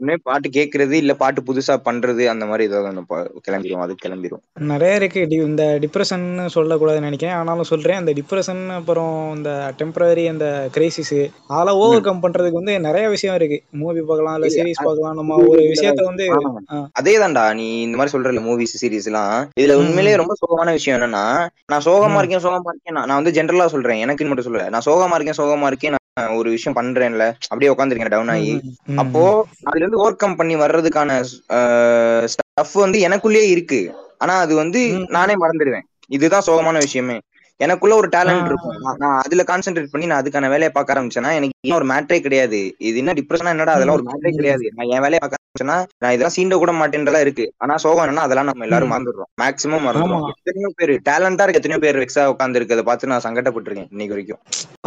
[0.00, 3.02] ஒண்ணே பாட்டு கேட்கறது இல்ல பாட்டு புதுசா பண்றது அந்த மாதிரி ஏதாவது
[3.46, 3.80] கிளம்பிரும்.
[3.80, 4.42] அது கிளம்பிரும்.
[4.60, 5.20] நிறைய இருக்கு.
[5.30, 7.34] இந்த டிப்ரெஷன் சொல்லக்கூடாதுன்னு நினைக்கிறேன்.
[7.34, 7.96] ஆனாலும் சொல்றேன்.
[7.96, 11.14] அந்த டிப்ரெஷன் அப்புறம் இந்த டெம்பரரி அந்த கிரைசிஸ்
[11.46, 12.00] அதெல்லாம் ஓவர்.
[12.00, 13.62] கம் பண்றதுக்கு வந்து நிறைய விஷயம் இருக்கு.
[13.72, 15.14] மூவி பார்க்கலாம் இல்ல சீரிஸ் அது பார்க்கலாம்.
[15.14, 16.26] நம்ம ஒரு விஷயத்த வந்து
[16.72, 17.54] ஆ, அதேதான்டா.
[17.54, 19.48] நீ இந்த மாதிரி சொல்றல மூவிஸ் சீரிஸ் எல்லாம்.
[19.60, 21.24] இதுல உண்மையிலேயே ரொம்ப சோகமான விஷயம் என்னன்னா
[21.66, 23.99] நான் சோகமா இருக்கேன் சோகமா இருக்கேன் நான் வந்து ஜென்ரலா சொல்றேன்.
[24.04, 25.94] எனக்குன்னு மட்டும் சொல்ல நான் சோகமா இருக்கேன் சோகமா இருக்கேன்.
[26.20, 27.32] நான் ஒரு விஷயம் பண்றேன்ல.
[27.48, 28.60] அப்படியே உட்காந்துருக்கேன் டவுன் ஆகி.
[28.96, 29.46] அப்போ.
[29.62, 31.24] அதுல இருந்து ஓவர் கம் பண்ணி வர்றதுக்கான
[32.26, 33.94] ஸ்டஃப் வந்து எனக்குள்ளேயே இருக்கு.
[34.18, 35.04] ஆனா அது வந்து.
[35.08, 35.80] நானே மறந்துடுவேன்.
[36.08, 37.20] இதுதான் சோகமான விஷயமே.
[37.66, 38.78] எனக்குள்ள ஒரு டேலண்ட் இருக்கும்.
[39.02, 42.60] நான் அதுல கான்சென்ட்ரேட் பண்ணி நான் அதுக்கான வேலையை பார்க்க ஆரம்பிச்சேன்னா எனக்கு இன்னும் ஒரு மேட்ரே கிடையாது.
[42.88, 44.66] இது என்ன டிப்ரெஷனா என்னடா அதெல்லாம் ஒரு மேட்ரே கிடையாது.
[44.76, 47.46] நான் என் வேலையை பார்க்க ஆரம்பிச்சேன்னா நான் இதெல்லாம் சீண்ட கூட மாட்டேன்றதா இருக்கு.
[47.62, 48.92] ஆனா சோகம் என்னன்னா அதெல்லாம் நம்ம எல்லாரும்.
[48.94, 49.30] மறந்துடுறோம்.
[49.42, 50.26] மேக்ஸிமம் மறந்துடுறோம்.
[50.34, 54.40] எத்தனையோ பேர் டேலண்டா இருக்க எத்தனையோ பேர் வெக்ஸா உட்காந்து இருக்கிறத பார்த்து நான் சங்கடப்பட்டிருக்கேன் இன்னைக்கு வரைக்கும்.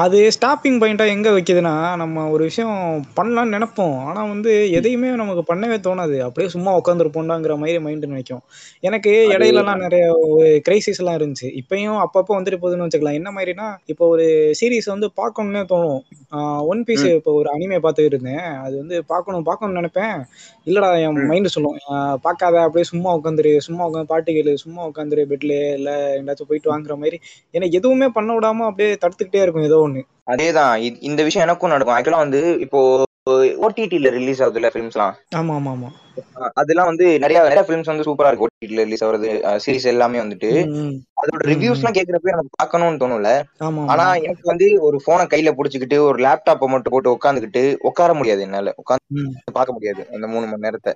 [0.05, 2.75] அது ஸ்டாப்பிங் பாயிண்டா எங்க வைக்குதுன்னா நம்ம ஒரு விஷயம்
[3.19, 3.95] பண்ணலாம்னு நினைப்போம்.
[4.09, 6.17] ஆனா வந்து எதையுமே நமக்கு பண்ணவே தோணாது.
[6.27, 8.43] அப்படியே சும்மா உட்காந்துருப்போண்டாங்கிற மாதிரி மைண்ட் நினைக்கும்.
[8.89, 10.05] எனக்கு இடையிலலாம் நிறைய
[10.67, 11.49] கிரைசிஸ் எல்லாம் இருந்துச்சு.
[11.61, 14.25] இப்பயும் அப்பப்போ வந்துட்டு போகுதுன்னு வச்சுக்கலாம் என்ன மாதிரினா இப்போ ஒரு
[14.59, 16.01] சீரிஸ் வந்து பார்க்கணும்னே தோணும்
[16.67, 20.15] ஒன் பீஸ் இப்போ ஒரு அனிமே பார்த்துட்டு இருந்தேன் அது வந்து பார்க்கணும் பார்க்கணும்னு நினைப்பேன்
[20.67, 21.77] இல்லடா என் மைண்டு சொல்லும்
[22.23, 26.95] பார்க்காத அப்படியே சும்மா உட்காந்துரு சும்மா உட்காந்து பாட்டு கேளு சும்மா உட்காந்துரு பெட்ல இல்ல எங்கேயாச்சும் போயிட்டு வாங்குற
[26.97, 27.19] மாதிரி
[27.53, 32.23] எனக்கு எதுவுமே பண்ண விடாம அப்படியே தடுத்துக்கிட்டே இருக்கும் ஏதோ ஒண்ணு அதேதான் இந்த விஷயம் எனக்கும் நடக்கும் ஆக்சுவலா
[32.25, 32.81] வந்து இப்போ
[33.63, 35.91] ஓடிடில ரிலீஸ் ஆகுதுல்ல ஃபிலிம்ஸ்லாம் ஆமா ஆமா ஆமா
[36.53, 38.45] அதெல்லாம் வந்து நிறைய நிறைய ஃபிலிம்ஸ் வந்து சூப்பரா இருக்கு.
[38.45, 40.67] ஓடிடில ரிலீஸ் ஆகுறது சீரிஸ் எல்லாமே வந்துட்டு.
[40.97, 41.71] அதோட ரிவ்யூஸ்.
[41.71, 43.43] எல்லாம் கேக்குறப்ப எனக்கு பார்க்கணும்னு தோணும்ல.
[43.87, 48.69] ஆனா எனக்கு வந்து ஒரு போனை கையில புடிச்சுக்கிட்டு ஒரு லேப்டாப்பை மட்டும் போட்டு உட்காந்துக்கிட்டு உட்கார முடியாது என்னால.
[48.69, 50.93] உட்காந்து ம், பார்க்க முடியாது அந்த மூணு மணி நேரத்தை.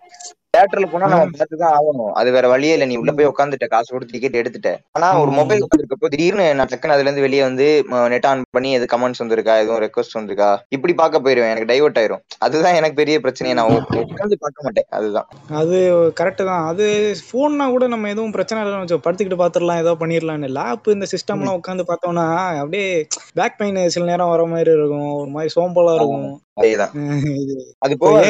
[0.58, 2.12] தியேட்டர்ல போனா நம்ம பார்த்துதான் ஆகணும்.
[2.14, 2.86] அது வேற வழியே இல்ல.
[2.86, 4.76] நீ உள்ள போய் உட்காந்துட்ட காசு கொடுத்து டிக்கெட் எடுத்துட்ட.
[4.92, 8.98] ஆனா ஒரு மொபைல் உட்காந்துருக்கப்போ திடீர்னு நான் டக்குன்னு அதுல இருந்து வெளியே வந்து நெட் ஆன் பண்ணி எது
[8.98, 9.60] கமெண்ட்ஸ் வந்திருக்கா?
[9.60, 10.58] எதுவும் ரெக்வஸ்ட் வந்திருக்கா?
[10.70, 11.56] இப்படி பார்க்க போயிருவேன்.
[11.56, 12.22] எனக்கு டைவர்ட் ஆயிரும்.
[12.38, 13.54] அதுதான் எனக்கு பெரிய பிரச்சனையே.
[13.54, 15.07] நான் உ- உட்கார்ந்து பார்க்க மாட்டேன்.
[15.08, 15.28] அதுதான்.
[15.60, 15.78] அது
[16.20, 16.64] கரெக்டு தான்.
[16.68, 16.86] அது
[17.26, 21.08] ஃபோன்னா கூட நம்ம எதுவும் பிரச்சனை இல்லைன்னு வச்சோம் படுத்துக்கிட்டு பார்த்துடலாம் ஏதோ பண்ணிடலாம்னு லேப் இந்த.
[21.14, 22.26] சிஸ்டம்லாம் உட்காந்து பார்த்தோம்னா
[22.62, 22.90] அப்படியே
[23.34, 25.10] பேக் பெயின் சில நேரம் வர மாதிரி இருக்கும்.
[25.20, 26.28] ஒரு மாதிரி சோம்பலா இருக்கும்.
[27.86, 28.22] அது போக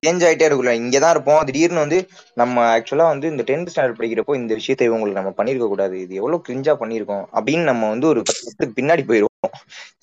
[0.00, 1.44] சேஞ்ச் ஆயிட்டே இருக்குல்ல இங்கதான் இருப்போம்.
[1.48, 1.98] திடீர்னு வந்து
[2.36, 5.96] நம்ம ஆக்சுவலா வந்து இந்த டென்த் ஸ்டாண்டர்ட் படிக்கிறப்போ இந்த விஷயத்தை இவங்களுக்கு நம்ம பண்ணிருக்க கூடாது.
[6.00, 9.27] இது எவ்வளவு கிரிஞ்சா பண்ணிருக்கோம் அப்படின்னு நம்ம வந்து ஒரு பத்து பின்னாடி போயிருவோம்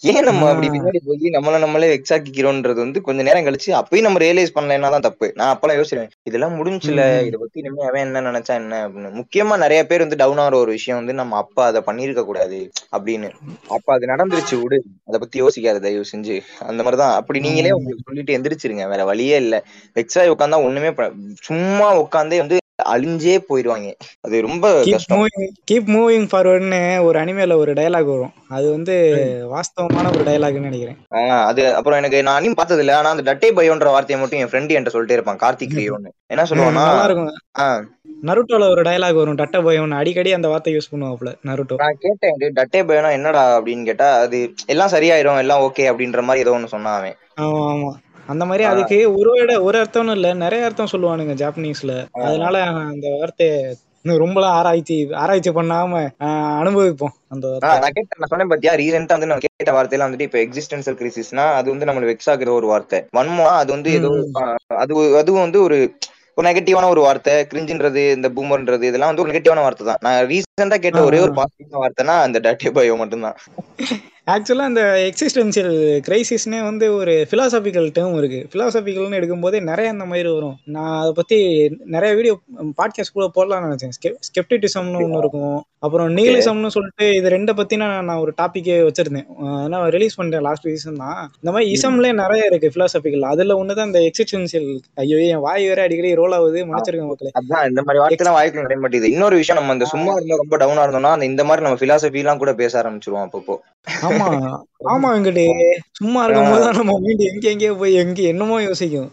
[0.03, 4.19] ஏன் நம்ம அப்படி பின்னாடி போய் நம்மள நம்மளே வெக்ஸ் ஆக்கிக்கிறோன்றது வந்து கொஞ்ச நேரம் கழிச்சு அப்பயும் நம்ம
[4.19, 5.27] ரியலைஸ் பண்ணலைன்னா தான் தப்பு.
[5.35, 8.79] நான் அப்பெல்லாம் யோசிக்கிறேன் இதெல்லாம் முடிஞ்சுல இதை பத்தி இனிமே அவன் என்ன நினைச்சா என்ன?
[8.87, 9.11] அப்படின்னு.
[9.19, 12.59] முக்கியமா நிறைய பேர் வந்து டவுன் ஆகிற ஒரு விஷயம் வந்து நம்ம அப்பா அதை பண்ணிருக்க கூடாது
[12.91, 13.29] அப்படின்னு.
[13.67, 14.79] அப்ப அது நடந்துருச்சு விடு.
[15.05, 16.37] அதை பத்தி யோசிக்காத தயவு செஞ்சு.
[16.63, 18.85] அந்த மாதிரிதான் அப்படி நீங்களே உங்களுக்கு சொல்லிட்டு எந்திரிச்சிருங்க.
[18.87, 19.55] வேற வழியே இல்ல.
[19.95, 20.91] வெக்ஸ் ஆகி உட்காந்தா ஒண்ணுமே
[21.41, 23.89] சும்மா உட்காந்தே வந்து அழிஞ்சே போயிடுவாங்க
[24.21, 24.65] அது ரொம்ப
[25.67, 28.33] கீப் மூவிங் ஃபார்வர்ட்னு ஒரு அனிமேல ஒரு டயலாக் வரும்.
[28.49, 28.95] அது வந்து.
[29.51, 30.97] வாஸ்தவமான ஒரு டயலாக்னு நினைக்கிறேன்.
[31.45, 34.73] அது அப்புறம் எனக்கு நான் அனிம் பார்த்தது இல்ல ஆனா அந்த டட்டே பயோன்ற வார்த்தையை மட்டும் என் ஃப்ரெண்டு
[34.73, 37.31] என்கிட்ட சொல்லிட்டே இருப்பான் கார்த்திக் ரியோன்னு என்ன சொல்லுவான்னா இருக்கும்.
[38.23, 42.55] நருட்டோல ஒரு டயலாக் வரும் டட்ட பயம் அடிக்கடி அந்த வார்த்தை யூஸ் பண்ணுவாப்ல நருட்டோ நான் கேட்டேன் "டேய்,
[42.57, 43.43] டட்டே பயோனா என்னடா?
[43.57, 47.17] அப்படின்னு கேட்டா அது எல்லாம் சரியாயிரும் எல்லாம் ஓகே அப்படின்ற மாதிரி ஏதோ ஒண்ணு சொன்னான் அவன்.
[47.41, 47.91] ஆமா ஆமா.
[48.25, 49.31] அந்த மாதிரி அதுக்கு ஒரு
[49.67, 51.93] ஒரு அர்த்தம்னு இல்ல நிறைய அர்த்தம் சொல்லுவானுங்க ஜாப்பனீஸ்ல.
[52.25, 53.57] அதனால அந்த வார்த்தையை
[54.05, 56.01] இன்னும் ரொம்பலாம் ஆராய்ச்சி ஆராய்ச்சி பண்ணாம
[56.59, 60.97] அனுபவிப்போம் அந்த நான் கேட்டேன் நான் சொன்னேன் பாத்தியா ரீசெண்டா வந்து நான் கேட்ட வார்த்தையில வந்துட்டு இப்ப எக்ஸிஸ்டன்சல்
[60.99, 62.99] கிரைசிஸ்னா அது வந்து நம்மள வெக்ஸ் ஆகுற ஒரு வார்த்தை.
[63.17, 64.11] வன்மமா அது வந்து ஏதோ
[64.83, 65.79] அது அதுவும் வந்து ஒரு
[66.38, 70.01] ஒரு நெகட்டிவான ஒரு வார்த்தை கிரிஞ்சுன்றது இந்த பூமர்ன்றது இதெல்லாம் வந்து ஒரு நெகட்டிவான வார்த்தை தான்.
[70.05, 71.33] நான் ரீசெண்டா கேட்ட ஒரே ஒரு.
[71.38, 73.38] பாசிட்டிவான வார்த்தைனா அந்த டட்டே பயோ மட்டும்தான்.
[74.33, 75.73] ஆக்சுவலாக அந்த எக்ஸிஸ்டென்சியல்
[76.05, 78.39] கிரைசிஸ்னே வந்து ஒரு ஃபிலாசபிக்கல் டேர்ம் இருக்கு.
[78.51, 80.55] ஃபிலாசபிக்கல்னு எடுக்கும்போதே நிறைய அந்த மாதிரி வரும்.
[80.75, 81.38] நான் அதை பற்றி
[81.95, 82.35] நிறைய வீடியோ
[82.79, 83.93] பாட்காஸ்ட் கூட போடலாம்னு நினச்சேன்.
[84.27, 85.59] ஸ்கெப்டிட்டிசம்னு ஒன்று இருக்கும்.
[85.85, 89.27] அப்புறம் நீலிசம்னு சொல்லிட்டு இது ரெண்டை பற்றி நான் நான் ஒரு டாப்பிக்கே வச்சிருந்தேன்.
[89.65, 91.21] ஆனால் ரிலீஸ் பண்ணிட்டேன் லாஸ்ட் ரீசன் தான்.
[91.41, 94.67] இந்த மாதிரி இசம்லேயே நிறைய இருக்கு ஃபிலாசபிக்கல் அதில் ஒன்று தான் இந்த எக்ஸிஸ்டென்சியல்
[95.03, 97.33] ஐயோ என் வாய் வேற அடிக்கடி ரோல் ஆகுது மன்னிச்சிருக்கேன் மக்களே.
[97.41, 99.13] அதான் இந்த மாதிரி வார்த்தை எல்லாம் வாய்க்குள்ள நுழைய மாட்டேங்குது.
[99.17, 102.43] இன்னொரு விஷயம் நம்ம இந்த சும்மா இருந்தா ரொம்ப டவுனா இருந்தோம்னா அந்த இந்த மாதிரி நம்ம பிலாசபி எல்லாம்
[102.43, 103.57] கூட பேச ஆரம்பிச்சிருவோம் அப்பப்போ.
[104.17, 104.28] ஆமா.
[104.93, 105.45] ஆமா வெங்கடே.
[105.99, 109.10] சும்மா இருக்கும் போது தான் நம்ம மைண்ட் எங்க எங்கேயோ போய் எங்க என்னமோ யோசிக்கும்.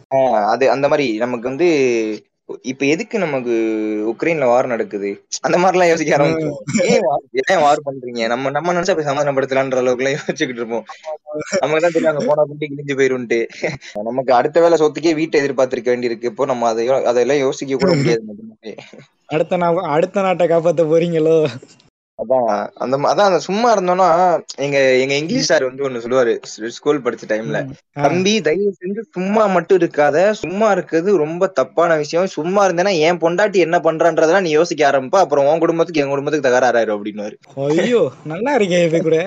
[0.52, 1.68] அது அந்த மாதிரி நமக்கு வந்து
[2.70, 3.52] இப்ப எதுக்கு நமக்கு
[4.10, 5.10] உக்ரைன்ல வார் நடக்குது?
[5.46, 6.58] அந்த மாதிரி எல்லாம் யோசிக்க ஆரம்பிச்சோம்
[7.46, 8.22] ஏன் வார் பண்றீங்க?
[8.32, 10.84] நம்ம நம்ம நினைச்சா போய் சமாதானப்படுத்தலான்ற அளவுக்கு எல்லாம் யோசிச்சுக்கிட்டு இருப்போம்.
[11.62, 13.38] நமக்கு தான் தெரியும் அங்க போனா குண்டி கிழிஞ்சு போயிரும்ட்டு
[14.08, 16.30] நமக்கு அடுத்த வேலை சொத்துக்கே வீட்டை எதிர்பார்த்திருக்க வேண்டியிருக்கு.
[16.32, 18.20] இப்போ நம்ம அதை அதெல்லாம் யோசிக்க கூட முடியாது.
[19.34, 19.56] அடுத்த
[19.92, 21.36] அடுத்த நாட்டை காப்பாத்த போறீங்களோ?
[22.18, 24.08] அதான் அந்த அதான் அந்த சும்மா இருந்தோம்னா
[24.58, 26.32] எங்க எங்க இங்கிலீஷ் சார் வந்து ஒண்ணு சொல்லுவாரு
[26.76, 27.58] ஸ்கூல் படிச்ச டைம்ல.
[27.98, 32.28] தம்பி தயவு செஞ்சு சும்மா மட்டும் இருக்காத சும்மா இருக்கிறது ரொம்ப தப்பான விஷயம்.
[32.34, 35.24] சும்மா இருந்தேன்னா என் பொண்டாட்டி என்ன பண்றான்றதெல்லாம் நீ யோசிக்க ஆரம்பிப்ப.
[35.24, 37.28] அப்புறம் உன் குடும்பத்துக்கு என் குடும்பத்துக்கு தகராறாயிரும் அப்படின்னு
[37.78, 39.18] ஐயோ நல்லா இருக்கே இது கூட.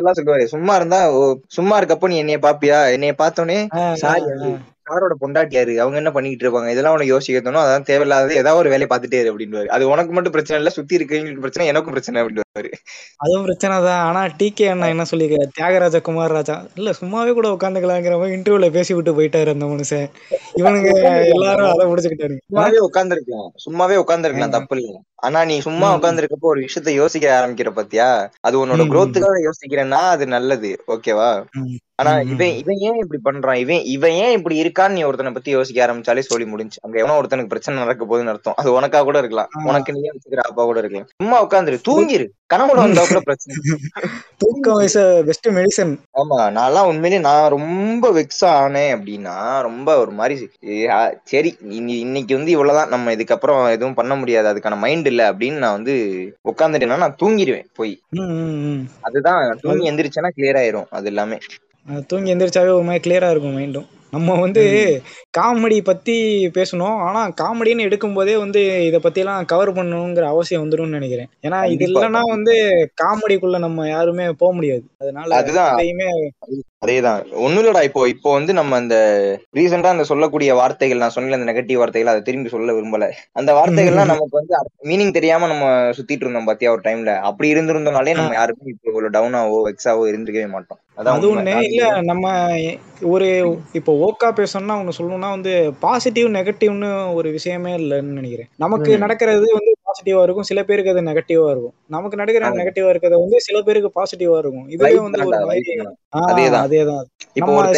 [0.00, 0.46] எல்லாம் சொல்லுவாரு.
[0.46, 2.80] சும்மா இருந்தா ஓ, சும்மா இருக்கப்போ நீ என்னைய பாப்பியா?
[2.92, 3.60] என்னைய பார்த்தோன்னே
[3.96, 4.24] சாரி
[4.88, 5.72] சாரோட பொண்டாட்டி யாரு?
[5.80, 6.68] அவங்க என்ன பண்ணிட்டு இருப்பாங்க?
[6.68, 10.32] இதெல்லாம் உனக்கு யோசிக்க தோணும் அதான் தேவையில்லாத ஏதாவது ஒரு வேலையை பார்த்துட்டே இரு அப்படின்னு அது உனக்கு மட்டும்
[10.32, 12.46] பிரச்சனை இல்ல சுத்தி இருக்கவங்களுக்கு பிரச்சனை எனக்கும் பிரச்சனை அப்படின்னு
[13.18, 14.02] அதுவும் பிரச்சனை தான்.
[14.04, 16.56] ஆனா டிகே அண்ணா என்ன சொல்லிருக்காரு தியாகராஜ குமார் ராஜா.
[16.74, 20.06] இல்ல சும்மாவே கூட உட்காந்துக்கலாங்கிற மாதிரி இன்டர்வியூல பேசி விட்டு போயிட்டாரு அந்த மனுஷன்.
[20.56, 20.90] இவனுங்க
[21.34, 22.36] எல்லாரும் அதை முடிச்சுக்கிட்டாரு.
[22.46, 23.50] சும்மாவே உட்கார்ந்துருக்கலாம்.
[23.66, 24.58] சும்மாவே உட்கார்ந்துருக்கலாம் ஆ.
[24.58, 24.96] தப்பு இல்ல.
[25.20, 25.94] ஆனா நீ சும்மா ம்.
[25.96, 28.08] உட்கார்ந்துருக்கப்போ ஒரு விஷயத்த யோசிக்க ஆரம்பிக்கிற பாத்தியா?
[28.40, 28.82] அது உன்னோட.
[28.88, 30.70] குரோத்துக்காக யோசிக்கிறேன்னா அது நல்லது.
[30.88, 31.30] ஓகேவா.
[31.96, 32.10] ஆனா.
[32.32, 33.54] இவன் இவன் ஏன் இப்படி பண்றான்?
[33.56, 37.46] இவன் இவன் ஏன் இப்படி இருக்கான்னு நீ ஒருத்தனை பத்தி யோசிக்க ஆரம்பிச்சாலே சொல்லி முடிஞ்சு அங்க எவனோ ஒருத்தனுக்கு
[37.46, 38.54] பிரச்சனை நடக்க போகுதுன்னு அர்த்தம்.
[38.56, 39.48] அது உனக்கா கூட இருக்கலாம்.
[39.64, 41.08] உனக்கு நீயே வச்சுக்கிற அப்பா கூட இருக்கலாம்.
[41.16, 41.78] சும்மா உட்காந்துரு.
[41.88, 42.26] தூங்கிரு.
[42.54, 43.56] கனவுல வந்தா கூட பிரச்சனை
[44.38, 46.38] தூக்கம் இஸ் பெஸ்ட் மெடிசன் ஆமா.
[46.58, 50.48] நான்லாம் உண்மையிலேயே நான் ரொம்ப வெக்ஸ் ஆனேன் அப்படின்னா ரொம்ப ஒரு மாதிரி
[51.24, 52.88] சரி இன்னி- இன்னைக்கு வந்து இவ்வளவுதான்.
[52.88, 54.46] நம்ம இதுக்கப்புறம் எதுவும் பண்ண முடியாது.
[54.52, 55.94] அதுக்கான மைண்ட் இல்ல அப்படின்னு நான் வந்து
[56.48, 57.94] உட்காந்துட்டேன்னா நான் தூங்கிடுவேன் போய்.
[59.00, 60.86] அதுதான் தூங்கி எந்திரிச்சேன்னா கிளியர் ஆயிரும்.
[60.90, 61.38] அது எல்லாமே.
[62.06, 64.62] தூங்கி எந்திரிச்சாவே ஒரு மாதிரி கிளியரா இருக்கும் மைண்டும் நம்ம வந்து
[65.38, 66.14] காமெடி பத்தி
[66.54, 66.98] பேசணும்.
[66.98, 71.30] ஆனா காமெடின்னு எடுக்கும்போதே வந்து இத பத்தி எல்லாம் கவர் பண்ணணுங்கிற அவசியம் வந்துரும்னு நினைக்கிறேன்.
[71.42, 72.54] ஏன்னா இது இல்லைன்னா வந்து
[73.02, 74.84] காமெடிக்குள்ள நம்ம யாருமே போக முடியாது.
[74.98, 75.74] அதனால அதுதான்.
[76.82, 77.20] அதேதான்.
[77.44, 78.96] ஒண்ணும் இல்லடா இப்போ இப்போ வந்து நம்ம அந்த
[79.56, 83.06] ரீசெண்டா அந்த சொல்லக்கூடிய வார்த்தைகள் நான் சொன்ன அந்த நெகட்டிவ் வார்த்தைகள் அதை திரும்பி சொல்ல விரும்பல.
[83.34, 85.64] அந்த வார்த்தைகள்லாம் நமக்கு வந்து மீனிங் தெரியாம நம்ம
[85.98, 90.80] சுத்திட்டு இருந்தோம் பாத்தியா ஒரு டைம்ல அப்படி இருந்திருந்தோம்னாலே நம்ம யாருமே இப்போ இவ்வளவு டவுனாவோ வெக்ஸாவோ இருந்திருக்கவே மாட்டோம்.
[90.98, 91.26] அது.
[91.30, 91.56] ஒண்ணு.
[91.68, 92.28] இல்ல நம்ம
[93.08, 93.26] ஒரு
[93.78, 96.88] இப்போ ஓக்கா பேசணும்னா ஒண்ணு சொல்லணும்னா வந்து பாசிட்டிவ் நெகட்டிவ்னு
[97.18, 98.50] ஒரு விஷயமே இல்லைன்னு நினைக்கிறேன்.
[98.58, 98.92] நமக்கு.
[99.04, 101.74] நடக்கிறது வந்து பாசிட்டிவா இருக்கும் சில பேருக்கு அது நெகட்டிவா இருக்கும்.
[101.88, 102.44] நமக்கு நடக்கிற.
[102.60, 104.66] நெகட்டிவா இருக்கிறது வந்து சில பேருக்கு பாசிட்டிவா இருக்கும்.
[104.74, 105.36] இதுவே வந்து ஒரு
[106.30, 106.64] அதேதான்.
[106.64, 107.04] அதேதான்.
[107.36, 107.52] இப்போ.
[107.62, 107.76] அதேதான்.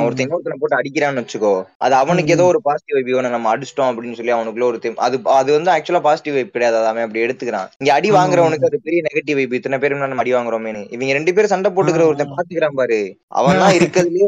[0.00, 4.36] ஒருத்தன் இன்னொருத்தனை போட்டு அடிக்கிறான்னு வச்சுக்கோ அது அவனுக்கு ஏதோ ஒரு பாசிட்டிவ் வைப் நம்ம அடிச்சிட்டோம் அப்படின்னு சொல்லி
[4.36, 6.82] அவனுக்குள்ள ஒரு அது அது வந்து ஆக்சுவலா பாசிட்டிவ் வைப் கிடையாது.
[6.82, 7.68] அவன் அப்படி எடுத்துக்கிறான்.
[7.78, 11.48] இங்க அடி வாங்குறவனுக்கு அது பெரிய நெகட்டிவ் வைப் இத்தனை பேர் நம்ம அடி வாங்குறோமேனு இவங்க ரெண்டு பேரும்
[11.48, 12.08] சண்டை போட்டுக்கிற.
[12.08, 13.14] ஒருத்தன் பாத்துக்கிறான் பாரு.
[13.38, 14.26] அவன் தான் இருக்கிறதுலயே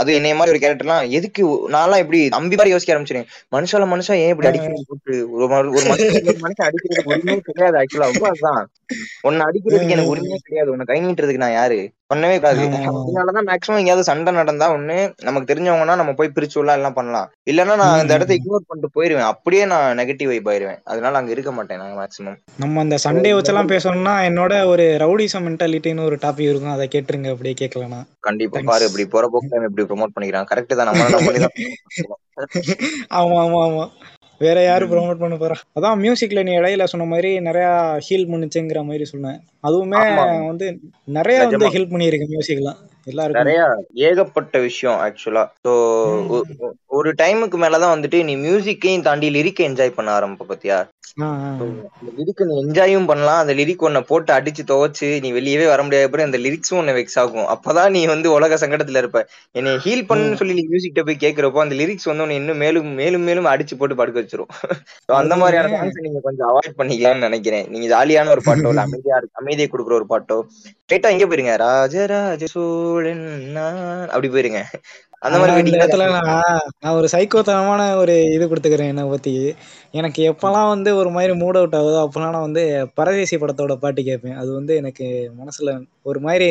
[0.00, 1.42] அது என்னைய மாதிரி ஒரு கேரக்டர்லாம் எதுக்கு
[1.74, 5.46] நான்லாம் இப்படி அம்பி மாதிரி யோசிக்க ஆரம்பிச்சிருக்கேன் மனுஷால மனுஷன் ஏன் இப்படி அடிக்கணும் போட்டு ஒரு
[6.42, 8.62] மனுஷன் அடிக்கிறதுக்கு உரிமையே கிடையாது ஆக்சுவலா ரொம்ப அதுதான்.
[9.24, 10.72] உன்னை அடிக்கிறதுக்கு எனக்கு உரிமையே கிடையாது.
[10.72, 11.78] உன்னை கை நீட்டுறதுக்கு நான் யாரு?
[12.10, 12.64] பண்ணவே கூடாது.
[12.90, 17.28] அதனாலதான் மேக்ஸிமம் எங்கேயாவது சண்டை நடந்தா ஒண்ணு நமக்கு தெரிஞ்சவங்கன்னா நம்ம போய் பிரிச்சு விடலாம் எல்லாம் பண்ணலாம்.
[17.50, 19.30] இல்லைன்னா நான் அந்த இடத்த இக்னோர் பண்ணிட்டு போயிருவேன்.
[19.32, 20.80] அப்படியே நான் நெகட்டிவ் வைப் ஆயிருவேன்.
[20.84, 26.06] அதனால அங்க இருக்க மாட்டேன் நான் மேக்ஸிமம் நம்ம அந்த சண்டே வச்செல்லாம் பேசணும்னா என்னோட ஒரு ரவுடிசம் மென்டாலிட்டின்னு
[26.08, 26.74] ஒரு டாபிக் இருக்கும்.
[26.74, 28.60] அதை கேட்டுருங்க அப்படியே கேட்கலனா கண்டிப்பா.
[28.64, 30.48] பாரு இப்படி போற போக்கு இப்படி ப்ரோமோட் பண்ணிக்கிறான்.
[30.52, 30.92] கரெக்ட் தான்?
[30.94, 31.48] நம்ம
[33.18, 33.84] ஆமா ஆமா ஆமா.
[34.40, 34.90] வேற யாரு ம்.
[34.90, 37.66] ப்ரோமோட் பண்ண போறா அதான் மியூசிக்ல நீ இடையில சொன்ன மாதிரி நிறைய
[38.06, 40.00] ஹீல் பண்ணுச்சுங்கிற மாதிரி சொன்னேன் அதுவுமே.
[40.46, 40.66] வந்து
[41.08, 41.68] நிறைய வந்து.
[41.68, 43.60] ஹெல்ப் பண்ணியிருக்கு மியூசிக்லாம் நிறைய
[43.94, 45.72] ஏகப்பட்ட விஷயம் ஆக்சுவலா ஸோ
[46.86, 50.88] ஒரு டைமுக்கு மேலதான் வந்துட்டு நீ மியூசிக்கையும் தாண்டி லிரிக்கை என்ஜாய் பண்ண ஆரம்பிப்ப பாத்தியா?
[51.22, 51.50] ஆ, ஆ, ஆ.
[51.50, 53.38] அந்த லிரிக் நீ என்ஜாயும் பண்ணலாம்.
[53.38, 57.18] அந்த லிரிக் உன்னை போட்டு அடிச்சு துவைச்சு நீ வெளியவே வர முடியாத அப்புறம் அந்த லிரிக்ஸும் உன்னை வெக்ஸ்
[57.18, 57.46] ஆகும்.
[57.54, 59.26] அப்பதான் நீ வந்து உலக சங்கடத்துல இருப்ப.
[59.52, 63.22] என்னை ஹீல் பண்ணுன்னு சொல்லி நீ மியூசிக் போய் கேக்குறப்போ அந்த லிரிக்ஸ் வந்து உன்னை இன்னும் மேலும் மேலும்
[63.22, 64.50] மேலும் அடிச்சு போட்டு படுக்க வச்சிரும்.
[65.06, 67.66] அந்த மாதிரியான சாங்ஸ் நீங்க கொஞ்சம் அவாய்ட் பண்ணிக்கலாம்னு நினைக்கிறேன்.
[67.68, 70.38] நீங்க ஜாலியான ஒரு பாட்டோ இல்ல அமைதியா இருக்கு அமைதியை கொடுக்குற ஒரு பாட்டோ.
[70.84, 71.56] ஸ்ட்ரெயிட்டா எங்க போயிருங்க?
[71.56, 72.42] ராஜராஜ
[73.56, 73.78] நான்
[74.12, 74.60] அப்படி போயிருங்க.
[75.22, 76.06] அந்த மாதிரி இடத்துல
[76.82, 79.32] நான் ஒரு சைக்கோத்தனமான ஒரு இது கொடுத்துக்கிறேன் என்னை பத்தி.
[80.00, 82.64] எனக்கு எப்பெல்லாம் வந்து ஒரு மாதிரி மூட் அவுட் ஆகுதோ அப்பெல்லாம் நான் வந்து
[83.00, 84.38] பரதேசி படத்தோட பாட்டு கேட்பேன்.
[84.42, 85.06] அது வந்து எனக்கு
[85.40, 85.72] மனசுல
[86.02, 86.48] ஒரு மாதிரி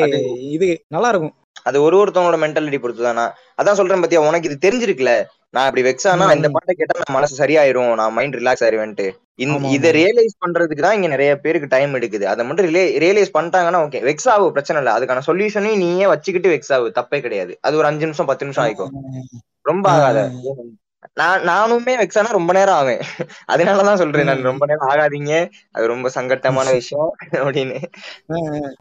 [0.56, 1.36] இது நல்லா இருக்கும்
[1.70, 3.26] அது ஒரு ஒருத்தவங்களோட மென்டாலிட்டி பொறுத்து தானா
[3.62, 5.12] அதான் சொல்றேன் பாத்தியா உனக்கு இது தெரிஞ்சிருக்குல?
[5.54, 6.36] நான் இப்படி வெக்ஸ் ஆனா ம்.
[6.36, 9.06] இந்த பாட்டை கேட்டா நான் மனசு சரியாயிரும் நான் மைண்ட் ரிலாக்ஸ் ஆயிருவேன்ட்டு.
[9.76, 9.90] இதை.
[9.92, 12.24] ரியலைஸ் பண்றதுக்கு தான் இங்க நிறைய பேருக்கு டைம் எடுக்குது.
[12.24, 12.68] அதை மட்டும்
[13.04, 14.94] ரியலைஸ் பண்ணிட்டாங்கன்னா ஓகே வெக்ஸ் ஆகும் பிரச்சனை இல்லை.
[14.96, 16.90] அதுக்கான சொல்யூஷனையும் நீயே வச்சுக்கிட்டு வெக்ஸ் ஆகு.
[17.00, 17.58] தப்பே கிடையாது.
[17.62, 18.94] அது ஒரு அஞ்சு நிமிஷம் பத்து நிமிஷம் ஆயிக்கும்.
[19.62, 20.20] ரொம்ப ஆகாத.
[21.16, 23.00] நான் நானுமே வெக்ஸ் ஆனா ரொம்ப நேரம் ஆவேன்.
[23.52, 25.50] அதனாலதான் சொல்றேன் நான் ரொம்ப நேரம் ஆகாதீங்க.
[25.72, 27.84] அது ரொம்ப சங்கட்டமான விஷயம் அப்படின்னு.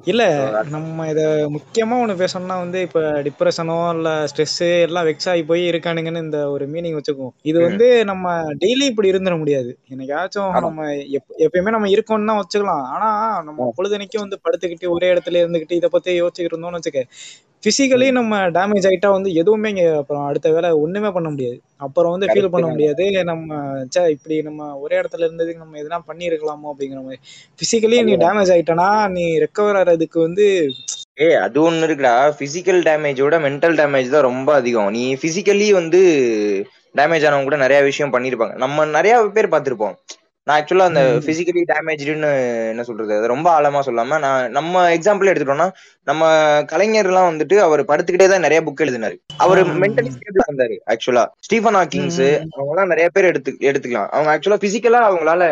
[0.04, 5.70] இல்ல நம்ம இத முக்கியமா ஒண்ணு பேசணும்னா வந்து இப்ப டிப்ரெஷனோ இல்ல ஸ்ட்ரெஸ் எல்லாம் வெக்ஸ் ஆகி போய்
[5.70, 7.30] இருக்கானுங்கன்னு இந்த ஒரு மீனிங் வச்சுக்குவோம்.
[7.42, 7.60] இது.
[7.60, 9.78] வந்து நம்ம டெய்லி இப்படி இருந்துட முடியாது.
[9.88, 10.60] என்னைக்காச்சும்.
[10.60, 12.82] நம்ம எப்- எப்பயுமே நம்ம இருக்கோம்னு வச்சுக்கலாம்.
[12.82, 17.02] ஆனா நம்ம பொழுதுனைக்கும் வந்து படுத்துக்கிட்டு ஒரே இடத்துல இருந்துகிட்டு இதை பத்தி யோசிச்சுக்கிட்டு இருந்தோம்னு வச்சுக்க
[17.62, 21.58] பிசிக்கலி நம்ம டேமேஜ் ஆயிட்டா வந்து எதுவுமே இங்க அப்புறம் அடுத்த வேலை ஒண்ணுமே பண்ண முடியாது.
[21.76, 22.66] அப்புறம் வந்து ஃபீல் பண்ண.
[22.66, 23.04] முடியாது.
[23.22, 23.48] நம்ம
[23.86, 27.20] ச்சே இப்படி நம்ம ஒரே இடத்துல இருந்ததுக்கு நம்ம எதனா பண்ணியிருக்கலாமோ அப்படிங்கிற மாதிரி.
[27.60, 30.46] பிசிக்கலி நீ டேமேஜ் ஆயிட்டனா நீ ரெக்கவர் ஆறதுக்கு வந்து
[31.18, 32.14] ஏய் அது ஒண்ணு இருக்குடா.
[32.38, 34.90] பிசிக்கல் டேமேஜோட மென்டல் டேமேஜ் தான் ரொம்ப அதிகம்.
[34.90, 36.00] நீ பிசிக்கலி வந்து
[36.94, 39.96] டேமேஜ் ஆனவங்க கூட நிறைய விஷயம் பண்ணிருப்பாங்க நம்ம நிறைய பேர் பார்த்திருப்போம்.
[40.46, 41.02] நான் ஆக்சுவலா அந்த.
[41.26, 42.30] பிசிக்கலி டேமேஜ்டுன்னு
[42.70, 45.68] என்ன சொல்றது அது ரொம்ப ஆழமா சொல்லாம நான் நம்ம எக்ஸாம்பிள் எடுத்துட்டோம்னா
[46.06, 46.22] நம்ம
[46.72, 49.60] கலைஞர் எல்லாம் வந்துட்டு அவர் படுத்துக்கிட்டே தான் நிறைய புக் எழுதினாரு அவர்.
[49.82, 52.22] மென்டலி ஸ்டேபிளா இருந்தாரு ஆக்சுவலா ஸ்டீஃபன் ஹாக்கிங்ஸ்.
[52.50, 55.44] அவங்க எல்லாம் நிறைய பேர் எடுத்து எடுத்துக்கலாம் அவங்க ஆக்சுவலா பிசிக்கலா அவங்களால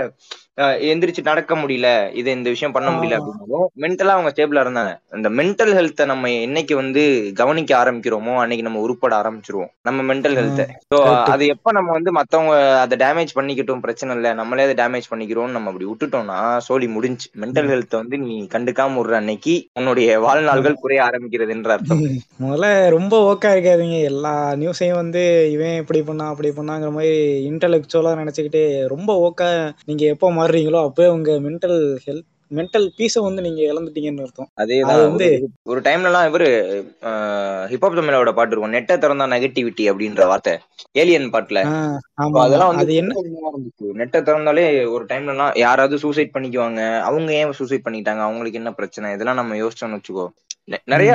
[0.90, 1.88] எந்திரிச்சு நடக்க முடியல
[2.20, 3.18] இது இந்த விஷயம் பண்ண முடியல.
[3.18, 4.92] அப்படின்னாலும் மென்டலா அவங்க ஸ்டேபிளா இருந்தாங்க.
[5.18, 7.02] இந்த மென்டல் ஹெல்த்தை நம்ம என்னைக்கு வந்து
[7.40, 9.70] கவனிக்க ஆரம்பிக்கிறோமோ அன்னைக்கு நம்ம உருப்பட ஆரம்பிச்சிருவோம்.
[9.88, 10.98] நம்ம மென்டல் ஹெல்த்தை ஸோ.
[11.34, 15.70] அது எப்ப நம்ம வந்து மத்தவங்க அதை டேமேஜ் பண்ணிக்கிட்டோம் பிரச்சனை இல்லை நம்மளே அதை டேமேஜ் பண்ணிக்கிறோம் நம்ம
[15.72, 16.38] அப்படி விட்டுட்டோம்னா
[16.68, 22.04] சோலி முடிஞ்சு மென்டல் ஹெல்த்தை வந்து நீ கண்டுக்காம விடுற அன்னைக்கு உன்னுடைய வாழ்நாள்கள் குறைய ஆரம்பிக்கிறதுன்ற அர்த்தம்.
[22.44, 23.98] முதல்ல ரொம்ப ஓக்கா இருக்காதீங்க.
[24.10, 25.24] எல்லா நியூஸையும் வந்து
[25.54, 27.14] இவன் இப்படி பண்ணா அப்படி பண்ணாங்கிற மாதிரி
[27.50, 28.62] இன்டலெக்சுவலா நினைச்சுக்கிட்டு
[28.94, 29.50] ரொம்ப ஓக்கா
[29.88, 34.48] நீங்க எப்போ மாறுறீங்களோ அப்பவே உங்க மென்டல் ஹெல்த் மென்டல் பீஸை வந்து நீங்க இழந்துட்டீங்கன்னு அர்த்தம்.
[34.82, 36.84] அது வந்து ஒரு- டைம்ல எல்லாம் இவரு
[37.70, 38.72] ஹிப்ஹாப் தமிழோட பாட்டு இருக்கும்.
[38.72, 40.58] நெட்டை திறந்தா நெகட்டிவிட்டி அப்படின்ற வார்த்தை.
[40.92, 41.62] ஏலியன் பாட்டுல.
[42.40, 43.14] அதெல்லாம் வந்து என்ன?
[43.20, 43.96] இருந்துச்சு.
[43.96, 47.00] நெட்டை திறந்தாலே ஒரு டைம்ல எல்லாம் யாராவது சூசைட் பண்ணிக்குவாங்க.
[47.00, 49.12] அவங்க ஏன் சூசைட் பண்ணிட்டாங்க அவங்களுக்கு என்ன பிரச்சனை?
[49.12, 50.28] இதெல்லாம் நம்ம யோசிச்சோம்னு வச்சுக்கோ.
[50.92, 51.12] நிறைய.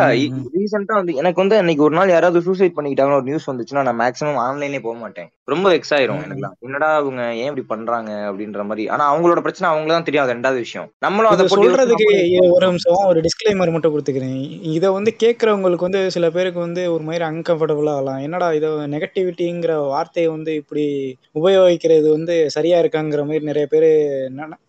[0.56, 4.40] ரீசெண்டா வந்து எனக்கு வந்து அன்னைக்கு ஒரு நாள் யாராவது சூசைட் பண்ணிக்கிட்டாங்கன்னு ஒரு நியூஸ் வந்துச்சுன்னா நான் மேக்ஸிமம்
[4.46, 5.30] ஆன்லைனே போக மாட்டேன்.
[5.54, 6.56] ரொம்ப வெக்ஸ் ஆயிரும் எனக்குலாம்.
[6.66, 8.84] என்னடா அவங்க ஏன் இப்படி பண்றாங்க அப்படின்ற மாதிரி.
[8.90, 10.26] ஆனா அவங்களோட பிரச்சனை அவங்களுக்கு தான் தெரியும்.
[10.26, 10.88] அது ரெண்டாவது விஷயம்.
[11.06, 12.08] நம்மளும் அதை சொல்றதுக்கு
[12.58, 14.40] ஒரு நிமிஷம் ஒரு டிஸ்க்ளைமர் மட்டும் கொடுத்துக்கிறேன்.
[14.76, 18.22] இதை வந்து கேட்கறவங்களுக்கு வந்து சில பேருக்கு வந்து ஒரு மாதிரி அன்கம்ஃபர்டபுளா ஆகலாம்.
[18.28, 20.86] என்னடா இதை நெகட்டிவிட்டிங்கிற வார்த்தையை வந்து இப்படி
[21.40, 23.90] உபயோகிக்கிறது வந்து சரியா இருக்காங்கிற மாதிரி நிறைய பேர்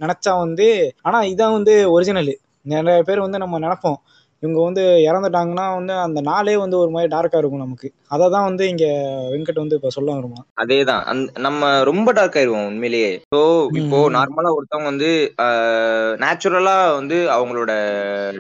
[0.03, 0.69] நினைச்சா வந்து
[1.03, 2.35] ஆனா இதான் வந்து ஒரிஜினல்
[2.67, 3.99] நிறைய பேர் வந்து நம்ம நினைப்போம்.
[4.47, 7.89] இவங்க வந்து இறந்துட்டாங்கன்னா வந்து அந்த நாளே வந்து ஒரு மாதிரி டார்க்கா இருக்கும் நமக்கு.
[8.09, 8.87] அதை தான் வந்து இங்க
[9.33, 11.05] வெங்கட் வந்து இப்ப சொல்ல வருமா அதேதான்.
[11.47, 13.11] நம்ம ரொம்ப டார்க் ஆயிருவோம் உண்மையிலேயே.
[13.33, 13.41] ஸோ
[13.81, 14.13] இப்போ ம்.
[14.17, 15.11] நார்மலா ஒருத்தவங்க வந்து
[16.21, 17.73] நேச்சுரலா வந்து அவங்களோட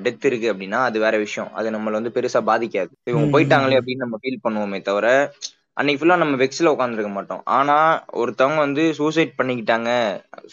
[0.04, 1.50] டெத் இருக்கு அப்படின்னா அது வேற விஷயம்.
[1.54, 2.92] அது நம்மள வந்து பெருசா பாதிக்காது.
[3.06, 3.78] இவங்க போயிட்டாங்களே.
[3.80, 5.08] அப்படின்னு நம்ம ஃபீல் பண்ணுவோமே தவிர
[5.76, 7.42] அன்னைக்கு ஃபுல்லா நம்ம வெக்ஸ்ல உட்காந்துருக்க மாட்டோம்.
[7.56, 7.74] ஆனா
[8.20, 9.90] ஒருத்தவங்க வந்து சூசைட் பண்ணிக்கிட்டாங்க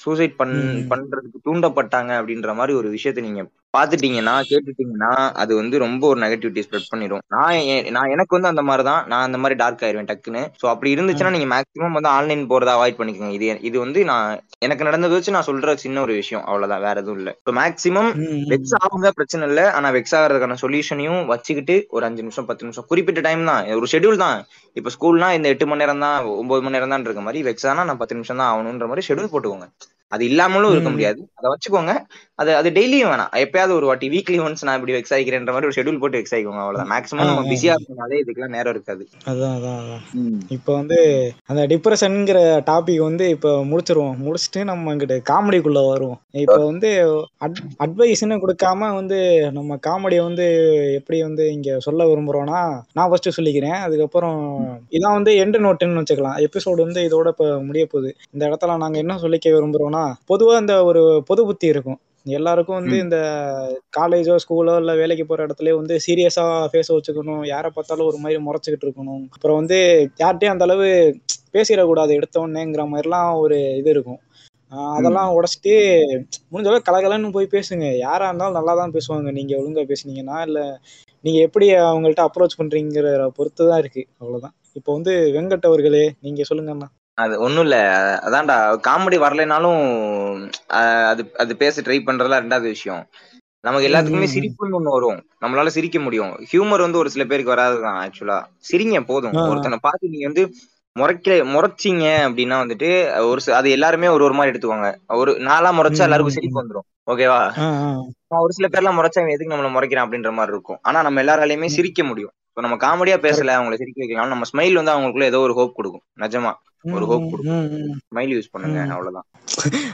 [0.01, 0.55] சூசைட் பண்.
[0.91, 3.43] பண்றதுக்கு தூண்டப்பட்டாங்க அப்படின்ற மாதிரி ஒரு விஷயத்த நீங்க
[3.73, 5.11] பாத்துட்டீங்கன்னா கேட்டுட்டீங்கன்னா
[5.41, 7.61] அது வந்து ரொம்ப ஒரு நெகட்டிவிட்டி ஸ்ப்ரெட் பண்ணிடும் நான்
[7.95, 10.41] நான் எனக்கு வந்து அந்த மாதிரி தான் நான் அந்த மாதிரி டார்க் ஆயிருவேன் டக்குன்னு.
[10.61, 13.33] ஸோ அப்படி இருந்துச்சுன்னா நீங்க மேக்ஸிமம் வந்து ஆன்லைன் போறத அவாய்ட் பண்ணிக்கோங்க.
[13.37, 14.27] இது இது வந்து நான்
[14.65, 16.43] எனக்கு நடந்தது வச்சு நான் சொல்ற சின்ன ஒரு விஷயம்.
[16.47, 16.83] அவ்வளவுதான்.
[16.87, 17.31] வேற எதுவும் இல்ல.
[17.45, 18.11] ஸோ மேக்ஸிமம்
[18.53, 19.63] வெக்ஸ் ஆகுங்க பிரச்சனை இல்ல.
[19.77, 23.63] ஆனா வெக்ஸ் ஆகிறதுக்கான சொல்யூஷனையும் வச்சுக்கிட்டு ஒரு அஞ்சு நிமிஷம் பத்து நிமிஷம் குறிப்பிட்ட டைம் தான்.
[23.79, 24.37] ஒரு ஷெட்யூல் தான்.
[24.75, 27.83] இப்ப ஸ்கூல்னா இந்த எட்டு மணி நேரம் தான் ஒன்பது மணி நேரம் தான் இருக்க மாதிரி வெக்ஸ் ஆனா
[27.89, 29.67] நான் பத்து நிமிஷம் தான் ஆகணுன்ற மாதிரி ஷெட்யூல் போட்டுக்கோங்க.
[30.11, 30.89] அது இல்லாமலும் இருக்க.
[30.89, 31.21] முடியாது.
[31.37, 31.93] அதை வச்சுக்கோங்க.
[32.43, 33.31] அது அது டெய்லியும் வேணாம்.
[33.43, 36.63] எப்பயாவது ஒரு வாட்டி வீக்லி ஒன்ஸ் நான் இப்படி வெக்ஸ் ஆகிக்கிறேன்ற மாதிரி ஒரு ஷெட்யூல் போட்டு வெக்ஸ் ஆகிக்கோங்க
[36.63, 36.91] அவ்வளவுதான்.
[36.93, 37.45] மேக்ஸிமம் நம்ம.
[37.51, 39.03] பிஸியா இருக்கனாலே இதுக்கெல்லாம் நேரம் இருக்காது.
[39.31, 40.03] அதான் அதான் அதான்.
[40.57, 40.97] இப்போ வந்து
[41.51, 42.39] அந்த டிப்ரெஷனுங்கிற
[42.71, 44.17] டாபிக் வந்து இப்போ முடிச்சிருவோம்.
[44.25, 46.19] முடிச்சுட்டு நம்ம இங்கிட்டு காமெடிக்குள்ள வருவோம்.
[46.43, 46.91] இப்போ வந்து
[47.45, 49.19] அட் அட்வைஸ்னு கொடுக்காம வந்து
[49.57, 50.47] நம்ம காமெடியை வந்து
[50.99, 52.61] எப்படி வந்து இங்க சொல்ல விரும்புறோம்னா
[52.97, 53.79] நான் ஃபர்ஸ்ட் சொல்லிக்கிறேன்.
[53.87, 54.39] அதுக்கப்புறம்
[54.97, 56.39] இதான் வந்து எண்டு நோட்டுன்னு வச்சுக்கலாம்.
[56.47, 58.11] எபிசோடு வந்து இதோட இப்போ முடிய போகுது.
[58.33, 61.99] இந்த இடத்துல நாங்க என்ன சொல்லிக்க விரும்புறோம்னா பொதுவா இந்த ஒரு பொது புத்தி இருக்கும்.
[62.25, 62.95] எல்லாருக்கும் வந்து.
[63.05, 63.17] இந்த
[63.97, 67.43] காலேஜோ ஸ்கூலோ இல்லை வேலைக்கு போகிற இடத்துல வந்து சீரியஸாக ஃபேஸ் வச்சுக்கணும்.
[67.53, 69.23] யாரை பார்த்தாலும் ஒரு மாதிரி முறைச்சிக்கிட்டு இருக்கணும்.
[69.35, 69.79] அப்புறம் வந்து
[70.23, 70.87] யார்கிட்டயும் அந்த அளவு
[71.55, 74.21] பேசிடக்கூடாது எடுத்தோடனேங்கிற மாதிரிலாம் ஒரு இது இருக்கும்.
[74.95, 75.73] அதெல்லாம் உடச்சிட்டு
[76.51, 77.85] முடிஞ்ச அளவுக்கு கலகலன்னு போய் பேசுங்க.
[78.05, 79.31] யாரா இருந்தாலும் நல்லா தான் பேசுவாங்க.
[79.37, 80.59] நீங்க ஒழுங்கா பேசுனீங்கன்னா இல்ல
[81.23, 83.07] நீங்க எப்படி அவங்கள்ட்ட அப்ரோச் பண்றீங்கிற
[83.37, 84.03] பொறுத்து தான் இருக்கு.
[84.21, 84.55] அவ்வளவுதான்.
[84.79, 86.87] இப்போ வந்து வெங்கட் அவர்களே நீங்க சொல்லுங்கண்ணா.
[87.17, 87.77] அது ஒண்ணும் இல்ல.
[88.27, 88.55] அதான்டா
[88.87, 89.81] காமெடி வரலைனாலும்
[91.11, 93.03] அது அது பேச ட்ரை பண்றதெல்லாம் ரெண்டாவது விஷயம்.
[93.63, 94.27] நமக்கு எல்லாத்துக்குமே.
[94.35, 95.19] சிரிப்புன்னு ஒண்ணு வரும்.
[95.41, 96.31] நம்மளால சிரிக்க முடியும்.
[96.51, 98.37] ஹியூமர் வந்து ஒரு சில பேருக்கு வராதுதான் ஆக்சுவலா
[98.69, 99.37] சிரிங்க போதும்.
[99.43, 100.43] ஒருத்தனை பார்த்து நீங்க வந்து
[100.95, 102.89] முறைக்க முறைச்சிங்க அப்படின்னா வந்துட்டு
[103.29, 104.89] ஒரு அது எல்லாருமே ஒரு ஒரு மாதிரி எடுத்துக்குவாங்க.
[105.15, 106.87] ஒரு நாளா முறைச்சா எல்லாருக்கும் சிரிப்பு வந்துரும்.
[107.11, 107.39] ஓகேவா?
[108.37, 110.79] ஒரு சில பேர்லாம் முறைச்சா எதுக்கு நம்மள முறைக்கிறான் அப்படின்ற மாதிரி இருக்கும்.
[110.81, 111.69] ஆனா நம்ம எல்லாராலையுமே.
[111.77, 112.33] சிரிக்க முடியும்.
[112.57, 116.03] இப்போ நம்ம காமெடியா பேசல அவங்களை சிரிக்க வைக்கலாம் நம்ம ஸ்மைல் வந்து அவங்களுக்குள்ள ஏதோ ஒரு ஹோப் கொடுக்கும்.
[116.19, 116.51] நிஜமா.
[116.91, 117.63] ஒரு ஹோப் கொடுக்கும்.
[118.09, 118.79] ஸ்மைல் யூஸ் பண்ணுங்க.
[118.93, 119.25] அவ்வளவுதான்.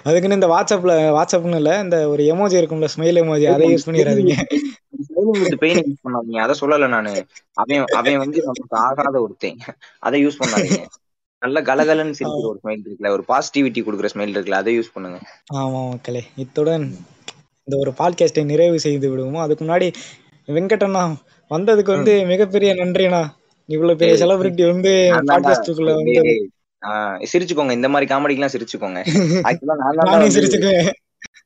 [0.03, 4.35] அதுக்குன்னு இந்த வாட்ஸ்அப்ல வாட்ஸ்அப்னு இல்ல இந்த ஒரு எமோஜி இருக்கும்ல ஸ்மைல் எமோஜி அதை யூஸ் பண்ணிடாதீங்க.
[5.57, 6.39] பெயின் யூஸ் பண்ணாதீங்க.
[6.39, 7.13] அதை சொல்லல நானு.
[7.53, 9.59] அவன் அவன் வந்து நமக்கு ஆகாத ஒருத்தன்.
[9.99, 10.85] அதை யூஸ் பண்ணாதீங்க.
[11.41, 15.19] நல்ல கலகலன்னு சிரிக்கிற ஒரு ஸ்மைல் இருக்குல்ல ஒரு பாசிட்டிவிட்டி கொடுக்குற ஸ்மைல் இருக்குல்ல அதை யூஸ் பண்ணுங்க.
[15.53, 16.23] ஆமா மக்களே.
[16.35, 16.87] இத்துடன்
[17.63, 19.35] இந்த ஒரு பாட்காஸ்டை நிறைவு செய்து விடுவோம்.
[19.35, 19.87] அதுக்கு முன்னாடி
[20.47, 21.03] வெங்கடண்ணா
[21.49, 23.21] வந்ததுக்கு வந்து மிகப்பெரிய நன்றிண்ணா.
[23.69, 24.91] இவ்வளவு பெரிய செலிபிரிட்டி வந்து
[25.29, 26.23] பாட்காஸ்டுக்குள்ள வந்து
[27.31, 27.71] சிரிச்சுக்கோங்க.
[27.71, 28.99] இந்த மாதிரி காமெடிக்கெல்லாம் சிரிச்சுக்கோங்க.
[29.49, 30.89] ஆக்சுவலா சிரிச்சுக்குவேன்.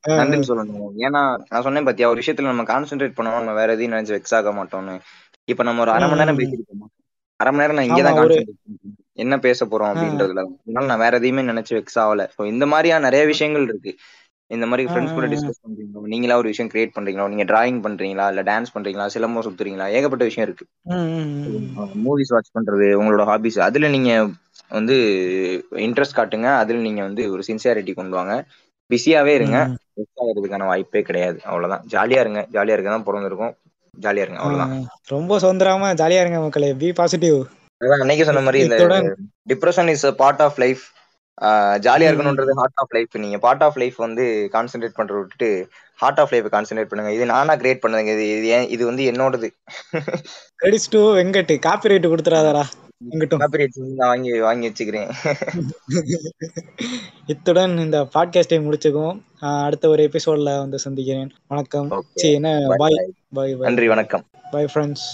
[0.07, 0.89] நன்றின்னு சொல்லணும்.
[0.97, 4.51] ஏன்னா நான் சொன்னேன் பாத்தியா ஒரு விஷயத்துல நம்ம கான்சென்ட்ரேட் பண்ணோம் நம்ம வேற எதையும் நினைச்சு வெக்ஸ் ஆக
[4.51, 4.95] மாட்டோம்னு.
[5.51, 6.39] இப்ப நம்ம ஒரு அரை மணி நேரம்.
[6.39, 6.89] பேசிருக்கோம்
[7.39, 8.51] அரை மணி நேரம் நான் இங்கதான் கான்சென்ட்ரேட்
[9.15, 12.45] என்ன பேச போறோம் அப்படின்றதுல அதனால நான் வேற எதையுமே நினைச்சு வெக்ஸ் ஆகல.
[12.45, 13.91] இந்த மாதிரியா நிறைய விஷயங்கள் இருக்கு.
[14.53, 15.27] இந்த மாதிரி ஃப்ரெண்ட்ஸ் கூட.
[15.27, 16.01] டிஸ்கஸ் பண்றீங்களோ?
[16.03, 17.27] நீங்களா ஒரு விஷயம் கிரியேட் பண்றீங்களோ?
[17.27, 18.27] நீங்க டிராயிங் பண்றீங்களா?
[18.27, 19.05] இல்ல டான்ஸ் பண்றீங்களா?
[19.13, 19.87] சிலம்பம் சுத்துறீங்களா?
[19.97, 20.65] ஏகப்பட்ட விஷயம் இருக்கு.
[22.05, 24.11] மூவிஸ் வாட்ச் பண்றது உங்களோட ஹாபிஸ் அதுல நீங்க
[24.69, 24.95] வந்து
[25.85, 26.47] இன்ட்ரெஸ்ட் காட்டுங்க.
[26.63, 28.35] அதுல நீங்க வந்து ஒரு சின்சியாரிட்டி கொண்டு வாங்க.
[28.89, 29.57] பிஸியாவே இருங்க.
[29.65, 29.75] ம்.
[29.97, 31.39] வெக்ஸ் ஆகிறதுக்கான வாய்ப்பே கிடையாது.
[31.43, 31.83] அவ்வளவுதான்.
[31.93, 32.41] ஜாலியா இருங்க.
[32.51, 33.53] ஜாலியா இருக்க தான் பிறந்திருக்கும்.
[34.01, 34.39] ஜாலியா இருங்க.
[34.39, 34.87] அவ்வளவுதான்.
[35.07, 36.73] ரொம்ப சுதந்திரமா ஜாலியா இருங்க மக்களே.
[36.73, 37.37] பி பாசிட்டிவ்
[37.81, 38.77] அதான் அன்னைக்கு சொன்ன மாதிரி இந்த
[39.49, 40.83] depression is part of life
[41.41, 42.09] ஜாலியா.
[42.11, 46.45] இருக்கணும்ன்றது ஹார்ட் ஆஃப் லைஃப் நீங்க பார்ட் ஆஃப் லைஃப் வந்து கான்சென்ட்ரேட் பண்றத விட்டுட்டு ஹார்ட் ஆஃப் லைஃப்
[46.45, 47.13] கான்சென்ட்ரேட் பண்ணுங்க.
[47.13, 48.13] இது நானா கிரியேட் பண்ணதுங்க.
[48.37, 49.49] இது இது வந்து என்னோடது.
[50.63, 52.63] கிரெடிட்ஸ் டு வெங்கட் காப்பிரைட் கொடுத்துறாதடா.
[53.29, 55.09] காப்பிரைட் நான் வாங்கி வாங்கி வச்சுக்கிறேன்.
[57.25, 59.21] இத்துடன் இந்த பாட்காஸ்டை முடிச்சுக்குவோம்.
[59.63, 61.31] அடுத்த ஒரு எபிசோட்ல வந்து சந்திக்கிறேன்.
[61.47, 62.05] வணக்கம்.
[62.15, 62.67] சரி என்ன.
[62.77, 64.25] பாய் பாய் நன்றி வணக்கம்.
[64.51, 65.07] Bye friends